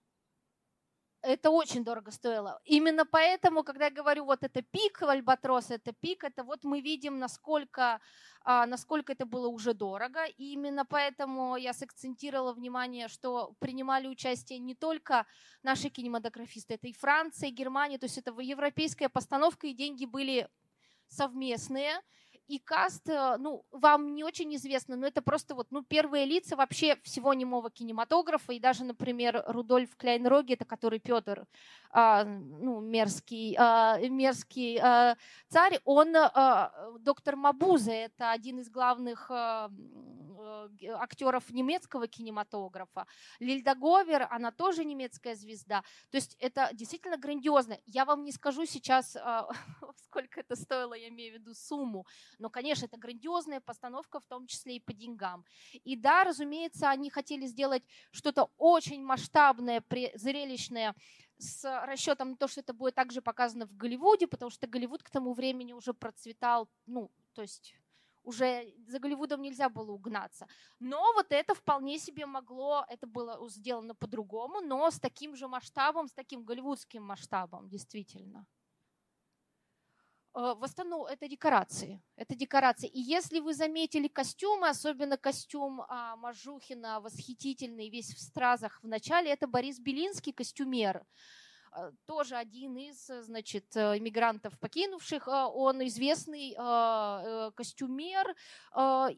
Это 1.24 1.52
очень 1.52 1.84
дорого 1.84 2.10
стоило. 2.10 2.60
Именно 2.66 3.06
поэтому, 3.06 3.64
когда 3.64 3.86
я 3.86 3.91
говорю, 3.91 4.26
вот 4.26 4.43
это 4.43 4.64
пик 4.64 5.04
Альбатрос, 5.04 5.70
это 5.70 5.93
пик, 5.93 6.24
это 6.24 6.43
вот 6.43 6.64
мы 6.64 6.82
видим, 6.82 7.20
насколько, 7.20 8.02
а, 8.43 8.66
насколько 8.66 9.14
это 9.14 9.28
было 9.28 9.47
уже 9.47 9.76
дорого. 9.76 10.26
И 10.26 10.54
именно 10.54 10.84
поэтому 10.84 11.58
я 11.58 11.74
сакцентировала 11.74 12.54
внимание, 12.54 13.08
что 13.08 13.54
принимали 13.60 14.08
участие 14.08 14.58
не 14.58 14.74
только 14.74 15.28
наши 15.62 15.89
кинематографисты, 15.89 16.74
это 16.74 16.88
и 16.88 16.93
Франция, 16.93 17.49
и 17.49 17.54
Германия, 17.54 17.99
то 17.99 18.06
есть 18.06 18.18
это 18.18 18.34
европейская 18.41 19.10
постановка, 19.10 19.68
и 19.68 19.74
деньги 19.74 20.06
были 20.06 20.49
совместные. 21.08 22.02
И 22.48 22.60
каст, 22.60 23.08
э, 23.10 23.38
ну, 23.38 23.66
вам 23.72 24.14
не 24.14 24.24
очень 24.24 24.54
известно, 24.56 24.96
но 24.96 25.08
это 25.08 25.22
просто 25.22 25.56
вот, 25.56 25.68
ну, 25.72 25.84
первые 25.84 26.26
лица 26.26 26.56
вообще 26.56 26.98
всего 27.04 27.34
немого 27.34 27.70
кинематографа, 27.70 28.54
и 28.54 28.60
даже, 28.60 28.84
например, 28.84 29.44
Рудольф 29.48 29.96
Кляйнроги, 29.96 30.54
это 30.54 30.66
который 30.66 31.00
Петр, 31.00 31.46
а, 31.92 32.24
ну, 32.26 32.80
мерзкий, 32.82 33.56
а, 33.58 33.98
мерзкий 34.00 34.80
а, 34.82 35.16
царь, 35.48 35.80
он 35.86 36.14
доктор 37.00 37.36
Мабуза, 37.36 37.92
это 37.92 38.32
один 38.32 38.60
из 38.60 38.70
главных 38.70 39.30
актеров 41.00 41.50
немецкого 41.52 42.08
кинематографа. 42.08 43.08
Лильда 43.39 43.76
Говер, 43.76 44.28
она 44.30 44.52
тоже 44.52 44.86
немецкая 44.86 45.36
звезда. 45.36 45.84
То 46.10 46.18
есть 46.18 46.36
это 46.39 46.70
действительно 46.74 47.18
грандиозно. 47.18 47.78
Я 47.86 48.06
вам 48.06 48.24
не 48.24 48.32
скажу 48.32 48.66
сейчас, 48.66 49.16
сколько 50.06 50.39
это 50.39 50.56
стоило, 50.56 50.94
я 50.94 51.10
имею 51.10 51.34
в 51.34 51.39
виду 51.39 51.54
сумму, 51.54 52.06
но, 52.39 52.50
конечно, 52.50 52.86
это 52.86 52.98
грандиозная 52.98 53.62
постановка, 53.62 54.20
в 54.20 54.26
том 54.26 54.48
числе 54.48 54.78
и 54.78 54.80
по 54.80 54.94
деньгам. 54.94 55.46
И 55.84 55.96
да, 55.96 56.24
разумеется, 56.24 56.89
они 56.89 57.10
хотели 57.10 57.46
сделать 57.46 57.84
что-то 58.12 58.50
очень 58.58 59.04
масштабное, 59.04 59.84
зрелищное, 60.16 60.96
с 61.42 61.64
расчетом 61.86 62.32
на 62.32 62.36
то, 62.38 62.48
что 62.48 62.62
это 62.62 62.74
будет 62.74 62.96
также 62.96 63.22
показано 63.22 63.66
в 63.66 63.76
Голливуде, 63.76 64.28
потому 64.28 64.52
что 64.52 64.68
Голливуд 64.68 65.04
к 65.04 65.10
тому 65.10 65.34
времени 65.34 65.74
уже 65.74 65.94
процветал, 65.94 66.70
ну, 66.86 67.12
то 67.34 67.42
есть 67.42 67.76
уже 68.24 68.74
за 68.88 69.00
Голливудом 69.00 69.42
нельзя 69.42 69.70
было 69.70 69.92
угнаться. 69.92 70.48
Но 70.80 71.02
вот 71.14 71.32
это 71.32 71.54
вполне 71.54 72.00
себе 72.00 72.26
могло, 72.26 72.86
это 72.88 73.08
было 73.08 73.50
сделано 73.50 73.96
по-другому, 73.96 74.62
но 74.62 74.90
с 74.90 75.00
таким 75.00 75.36
же 75.36 75.48
масштабом, 75.48 76.08
с 76.08 76.14
таким 76.14 76.44
голливудским 76.44 77.04
масштабом, 77.04 77.70
действительно. 77.70 78.46
Э, 80.34 80.54
в 80.56 80.64
основном 80.64 81.06
это 81.06 81.28
декорации. 81.28 82.02
Это 82.16 82.36
декорации. 82.36 82.88
И 82.88 83.00
если 83.00 83.40
вы 83.40 83.54
заметили 83.54 84.08
костюмы, 84.08 84.70
особенно 84.70 85.18
костюм 85.18 85.82
а, 85.82 86.16
Мажухина, 86.16 87.02
восхитительный, 87.02 87.90
весь 87.90 88.14
в 88.14 88.20
стразах 88.20 88.82
в 88.84 88.88
начале, 88.88 89.32
это 89.32 89.48
Борис 89.48 89.80
Белинский, 89.80 90.34
костюмер 90.34 91.06
тоже 92.06 92.36
один 92.36 92.78
из, 92.78 93.08
значит, 93.08 93.76
иммигрантов, 93.76 94.58
покинувших. 94.60 95.28
Э, 95.28 95.46
он 95.46 95.86
известный 95.88 96.54
костюмер, 97.56 98.36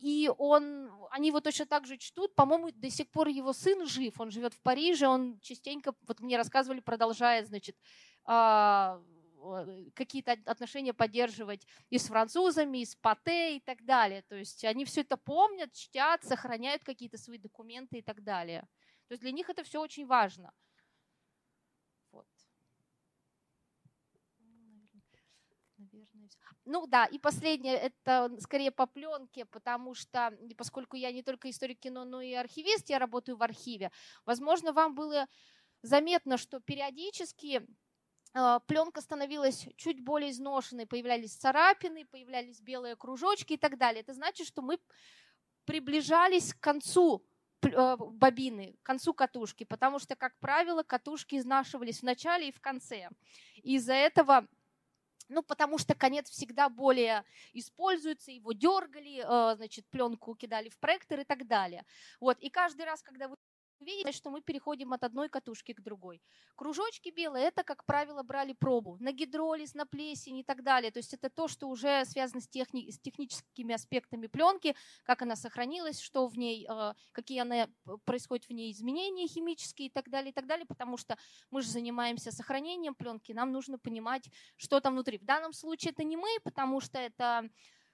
и 0.01 0.32
он, 0.38 0.91
они 1.12 1.28
его 1.30 1.41
точно 1.41 1.66
так 1.66 1.86
же 1.86 1.97
чтут. 1.97 2.36
По-моему, 2.36 2.72
до 2.72 2.89
сих 2.89 3.10
пор 3.10 3.28
его 3.28 3.54
сын 3.54 3.86
жив, 3.86 4.20
он 4.20 4.32
живет 4.32 4.54
в 4.54 4.62
Париже, 4.62 5.08
он 5.08 5.39
частенько, 5.41 5.93
вот 6.08 6.20
мне 6.20 6.38
рассказывали, 6.38 6.80
продолжает, 6.80 7.47
значит, 7.47 7.76
а, 8.26 9.01
Э, 9.43 9.89
какие-то 9.93 10.34
отношения 10.45 10.93
поддерживать 10.93 11.68
и 11.89 11.97
с 11.97 12.08
французами, 12.08 12.80
и 12.80 12.86
с 12.86 12.95
Пате 12.95 13.58
и 13.58 13.60
так 13.60 13.84
далее. 13.84 14.22
То 14.24 14.36
есть 14.36 14.64
они 14.64 14.86
все 14.86 15.01
это 15.01 15.18
помнят, 15.18 15.74
чтят, 15.74 16.24
сохраняют 16.24 16.84
какие-то 16.84 17.18
свои 17.18 17.38
документы 17.38 17.97
и 17.97 18.01
так 18.01 18.24
далее. 18.24 18.62
То 19.08 19.14
есть 19.14 19.22
для 19.22 19.32
них 19.32 19.49
это 19.49 19.64
все 19.64 19.82
очень 19.82 20.06
важно. 20.06 20.54
Вот. 22.12 22.28
Наверное, 26.24 26.61
Ну 26.65 26.88
да, 26.88 27.05
и 27.05 27.19
последнее, 27.19 27.76
это 27.76 28.32
скорее 28.39 28.71
по 28.71 28.86
пленке, 28.86 29.45
потому 29.45 29.93
что, 29.93 30.38
поскольку 30.57 30.95
я 30.95 31.11
не 31.11 31.24
только 31.24 31.49
историк 31.49 31.80
кино, 31.80 32.05
но 32.05 32.21
и 32.21 32.34
архивист, 32.34 32.89
я 32.89 32.99
работаю 32.99 33.38
в 33.38 33.43
архиве, 33.43 33.91
возможно, 34.26 34.71
вам 34.74 34.95
было 34.95 35.28
заметно, 35.82 36.38
что 36.38 36.59
периодически 36.59 37.67
а, 38.34 38.59
пленка 38.61 39.01
становилась 39.01 39.67
чуть 39.76 40.03
более 40.03 40.32
изношенной, 40.32 40.88
появлялись 40.88 41.36
царапины, 41.36 42.05
появлялись 42.05 42.61
белые 42.61 42.95
кружочки 42.95 43.53
и 43.53 43.57
так 43.57 43.78
далее. 43.78 44.01
Это 44.01 44.13
значит, 44.13 44.47
что 44.47 44.61
мы 44.61 44.80
приближались 45.65 46.53
к 46.53 46.59
концу 46.59 47.24
а, 47.76 47.97
бобины, 47.97 48.76
к 48.82 48.86
концу 48.86 49.13
катушки, 49.13 49.65
потому 49.65 49.99
что, 49.99 50.15
как 50.15 50.38
правило, 50.39 50.84
катушки 50.84 51.36
изнашивались 51.36 51.99
в 51.99 52.03
начале 52.03 52.49
и 52.49 52.51
в 52.51 52.59
конце. 52.59 53.09
Из-за 53.61 53.93
этого 53.93 54.47
ну, 55.30 55.43
потому 55.43 55.78
что 55.78 55.95
конец 55.95 56.30
всегда 56.30 56.69
более 56.69 57.24
используется, 57.53 58.32
его 58.32 58.53
дергали, 58.53 59.24
а, 59.26 59.55
значит, 59.55 59.88
пленку 59.89 60.36
кидали 60.36 60.69
в 60.69 60.78
проектор 60.80 61.19
и 61.19 61.24
так 61.24 61.47
далее. 61.47 61.86
Вот, 62.19 62.39
и 62.39 62.49
каждый 62.49 62.86
раз, 62.86 63.01
когда 63.01 63.28
вы 63.28 63.38
видите, 63.84 64.11
что 64.11 64.29
мы 64.29 64.41
переходим 64.41 64.93
от 64.93 65.03
одной 65.03 65.29
катушки 65.29 65.73
к 65.73 65.81
другой. 65.81 66.21
Кружочки 66.55 67.09
белые, 67.09 67.45
это, 67.45 67.63
как 67.63 67.86
правило, 67.86 68.23
брали 68.23 68.53
пробу 68.53 68.97
на 68.99 69.11
гидролиз, 69.11 69.73
на 69.73 69.86
плесень 69.86 70.38
и 70.38 70.43
так 70.43 70.63
далее. 70.63 70.91
То 70.91 70.99
есть 70.99 71.13
это 71.13 71.29
то, 71.29 71.47
что 71.47 71.67
уже 71.67 72.05
связано 72.05 72.41
с, 72.41 72.47
техни- 72.47 72.89
с 72.89 72.99
техническими 72.99 73.75
аспектами 73.75 74.27
пленки, 74.27 74.75
как 75.03 75.21
она 75.21 75.36
сохранилась, 75.36 75.99
что 75.99 76.27
в 76.27 76.38
ней, 76.38 76.67
э, 76.69 76.93
какие 77.11 77.39
она, 77.39 77.67
происходят 78.05 78.45
в 78.45 78.51
ней 78.51 78.71
изменения 78.71 79.27
химические 79.27 79.88
и 79.88 79.91
так 79.91 80.09
далее, 80.09 80.31
и 80.31 80.34
так 80.34 80.47
далее, 80.47 80.65
потому 80.65 80.97
что 80.97 81.17
мы 81.51 81.61
же 81.61 81.69
занимаемся 81.69 82.31
сохранением 82.31 82.95
пленки, 82.95 83.31
нам 83.31 83.51
нужно 83.51 83.77
понимать, 83.77 84.29
что 84.55 84.79
там 84.79 84.93
внутри. 84.93 85.17
В 85.17 85.25
данном 85.25 85.53
случае 85.53 85.91
это 85.91 86.03
не 86.03 86.17
мы, 86.17 86.29
потому 86.43 86.79
что 86.81 86.97
это 86.97 87.49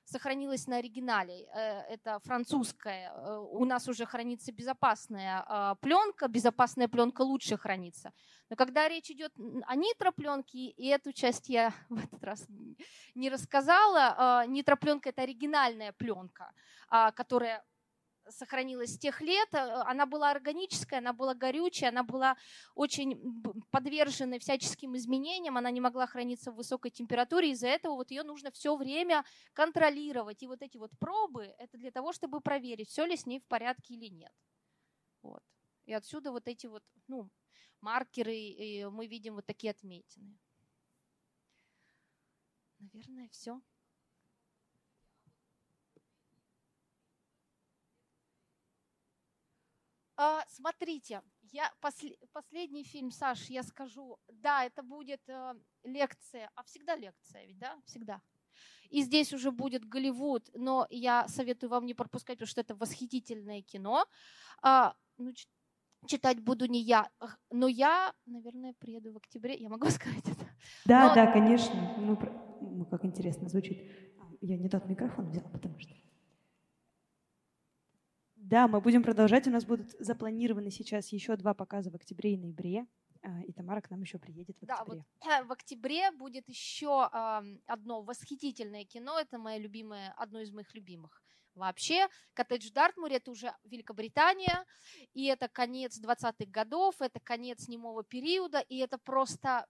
сохранилась 0.09 0.67
на 0.67 0.77
оригинале. 0.77 1.47
Э, 1.53 1.81
это 1.89 2.19
французская. 2.19 3.11
Э, 3.13 3.37
у 3.37 3.65
нас 3.65 3.87
уже 3.87 4.05
хранится 4.05 4.51
безопасная 4.51 5.43
а, 5.47 5.75
пленка. 5.75 6.27
Безопасная 6.27 6.87
пленка 6.87 7.21
лучше 7.21 7.57
хранится. 7.57 8.11
Но 8.49 8.55
когда 8.55 8.87
речь 8.87 9.11
идет 9.11 9.31
о 9.67 9.75
нитропленке, 9.75 10.69
и 10.69 10.87
эту 10.87 11.13
часть 11.13 11.49
я 11.49 11.73
в 11.89 12.03
этот 12.03 12.23
раз 12.23 12.47
не 13.15 13.29
рассказала, 13.29 14.15
а, 14.17 14.45
нитропленка 14.45 15.09
это 15.09 15.21
оригинальная 15.21 15.93
пленка, 15.93 16.51
а, 16.89 17.11
которая 17.11 17.63
сохранилась 18.31 18.93
с 18.93 18.97
тех 18.97 19.21
лет. 19.21 19.53
Э, 19.53 19.83
она 19.85 20.05
была 20.05 20.31
органическая, 20.31 20.99
она 20.99 21.13
была 21.13 21.33
горючая, 21.33 21.89
она 21.89 22.03
была 22.03 22.37
очень 22.75 23.43
подвержена 23.71 24.39
всяческим 24.39 24.95
изменениям, 24.95 25.57
она 25.57 25.71
не 25.71 25.81
могла 25.81 26.07
храниться 26.07 26.51
в 26.51 26.55
высокой 26.55 26.91
температуре, 26.91 27.51
из-за 27.51 27.67
этого 27.67 27.95
вот 27.95 28.11
ее 28.11 28.23
нужно 28.23 28.51
все 28.51 28.75
время 28.75 29.23
контролировать. 29.53 30.43
И 30.43 30.47
вот 30.47 30.61
эти 30.61 30.77
вот 30.77 30.91
пробы, 30.99 31.53
это 31.57 31.77
для 31.77 31.91
того, 31.91 32.11
чтобы 32.13 32.41
проверить, 32.41 32.89
все 32.89 33.05
ли 33.05 33.15
с 33.15 33.25
ней 33.25 33.39
в 33.39 33.47
порядке 33.47 33.95
или 33.95 34.07
нет. 34.07 34.33
Вот. 35.21 35.43
И 35.85 35.93
отсюда 35.93 36.31
вот 36.31 36.47
эти 36.47 36.67
вот 36.67 36.83
ну, 37.07 37.29
маркеры, 37.81 38.35
и 38.35 38.85
мы 38.85 39.07
видим 39.07 39.35
вот 39.35 39.45
такие 39.45 39.71
отметины. 39.71 40.37
Наверное, 42.79 43.27
все. 43.29 43.61
А, 50.21 50.43
смотрите, 50.49 51.21
я 51.53 51.71
посл- 51.81 52.17
последний 52.33 52.83
фильм, 52.83 53.09
Саш, 53.09 53.49
я 53.49 53.63
скажу, 53.63 54.17
да, 54.27 54.65
это 54.65 54.83
будет 54.83 55.21
э, 55.29 55.53
лекция, 55.85 56.49
а 56.55 56.63
всегда 56.63 56.97
лекция, 56.97 57.45
ведь 57.45 57.57
да, 57.57 57.77
всегда. 57.85 58.21
И 58.89 59.01
здесь 59.01 59.31
уже 59.31 59.51
будет 59.51 59.85
Голливуд, 59.85 60.49
но 60.53 60.87
я 60.89 61.25
советую 61.29 61.69
вам 61.69 61.85
не 61.85 61.93
пропускать, 61.93 62.37
потому 62.37 62.49
что 62.49 62.59
это 62.59 62.75
восхитительное 62.75 63.61
кино. 63.61 64.05
А, 64.61 64.93
ну, 65.17 65.31
читать 66.05 66.41
буду 66.41 66.65
не 66.65 66.81
я, 66.81 67.09
но 67.49 67.69
я, 67.69 68.13
наверное, 68.25 68.73
приеду 68.73 69.13
в 69.13 69.17
октябре. 69.17 69.55
Я 69.55 69.69
могу 69.69 69.85
сказать 69.89 70.27
это? 70.27 70.45
Да, 70.83 71.07
но... 71.07 71.15
да, 71.15 71.31
конечно. 71.31 71.95
Ну, 71.97 72.19
ну, 72.59 72.85
как 72.85 73.05
интересно 73.05 73.47
звучит. 73.47 73.89
Я 74.41 74.57
не 74.57 74.67
тот 74.67 74.85
микрофон 74.85 75.29
взяла, 75.29 75.49
потому 75.49 75.79
что... 75.79 75.93
Да, 78.49 78.67
мы 78.67 78.81
будем 78.81 79.03
продолжать. 79.03 79.45
У 79.45 79.51
нас 79.51 79.63
будут 79.63 79.91
запланированы 79.99 80.71
сейчас 80.71 81.09
еще 81.09 81.35
два 81.35 81.53
показа 81.53 81.91
в 81.91 81.95
октябре 81.95 82.33
и 82.33 82.37
ноябре. 82.37 82.87
А, 83.21 83.43
и 83.43 83.51
Тамара 83.51 83.79
к 83.79 83.91
нам 83.91 84.01
еще 84.01 84.17
приедет 84.17 84.57
в 84.59 84.63
октябре. 84.63 85.03
Да, 85.21 85.37
вот 85.37 85.47
в 85.47 85.51
октябре 85.51 86.09
будет 86.11 86.49
еще 86.49 87.03
одно 87.67 88.01
восхитительное 88.01 88.85
кино. 88.85 89.19
Это 89.19 89.37
мое 89.37 89.59
любимое, 89.59 90.15
одно 90.17 90.41
из 90.41 90.51
моих 90.51 90.73
любимых. 90.73 91.21
Вообще, 91.53 92.07
коттедж 92.33 92.69
в 92.69 92.73
Дартмуре 92.73 93.17
это 93.17 93.29
уже 93.29 93.53
Великобритания, 93.65 94.65
и 95.13 95.25
это 95.25 95.47
конец 95.47 95.99
20-х 96.01 96.45
годов, 96.47 96.95
это 97.01 97.19
конец 97.19 97.67
немого 97.67 98.03
периода, 98.03 98.61
и 98.61 98.77
это 98.77 98.97
просто 98.97 99.67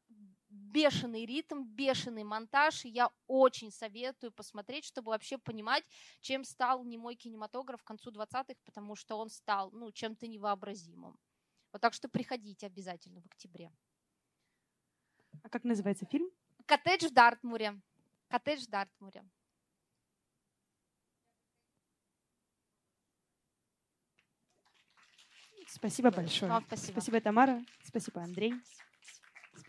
бешеный 0.72 1.26
ритм, 1.26 1.64
бешеный 1.64 2.24
монтаж. 2.24 2.86
И 2.86 2.90
я 2.90 3.10
очень 3.28 3.72
советую 3.72 4.32
посмотреть, 4.32 4.86
чтобы 4.86 5.12
вообще 5.12 5.38
понимать, 5.38 5.84
чем 6.22 6.44
стал 6.44 6.84
немой 6.84 7.16
кинематограф 7.16 7.84
к 7.84 7.88
концу 7.88 8.12
20-х, 8.12 8.56
потому 8.66 8.96
что 8.96 9.18
он 9.18 9.30
стал 9.30 9.72
ну, 9.72 9.92
чем-то 9.92 10.28
невообразимым. 10.28 11.18
Вот 11.72 11.82
так 11.82 11.94
что 11.94 12.10
приходите 12.10 12.66
обязательно 12.66 13.22
в 13.22 13.26
октябре. 13.26 13.72
А 15.44 15.50
как 15.50 15.64
называется 15.64 16.06
фильм? 16.06 16.30
«Коттедж 16.66 17.08
в 17.08 17.14
Дартмуре». 17.14 17.80
«Коттедж 18.28 18.66
в 18.66 18.70
Дартмуре». 18.70 19.24
Спасибо 25.68 26.10
большое. 26.10 26.52
Вам 26.52 26.64
спасибо. 26.66 26.94
Спасибо, 26.94 27.22
Тамара. 27.22 27.64
Спасибо, 27.84 28.22
Андрей. 28.24 28.54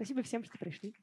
Спасибо 0.01 0.23
всем, 0.23 0.43
что 0.43 0.57
пришли. 0.57 0.95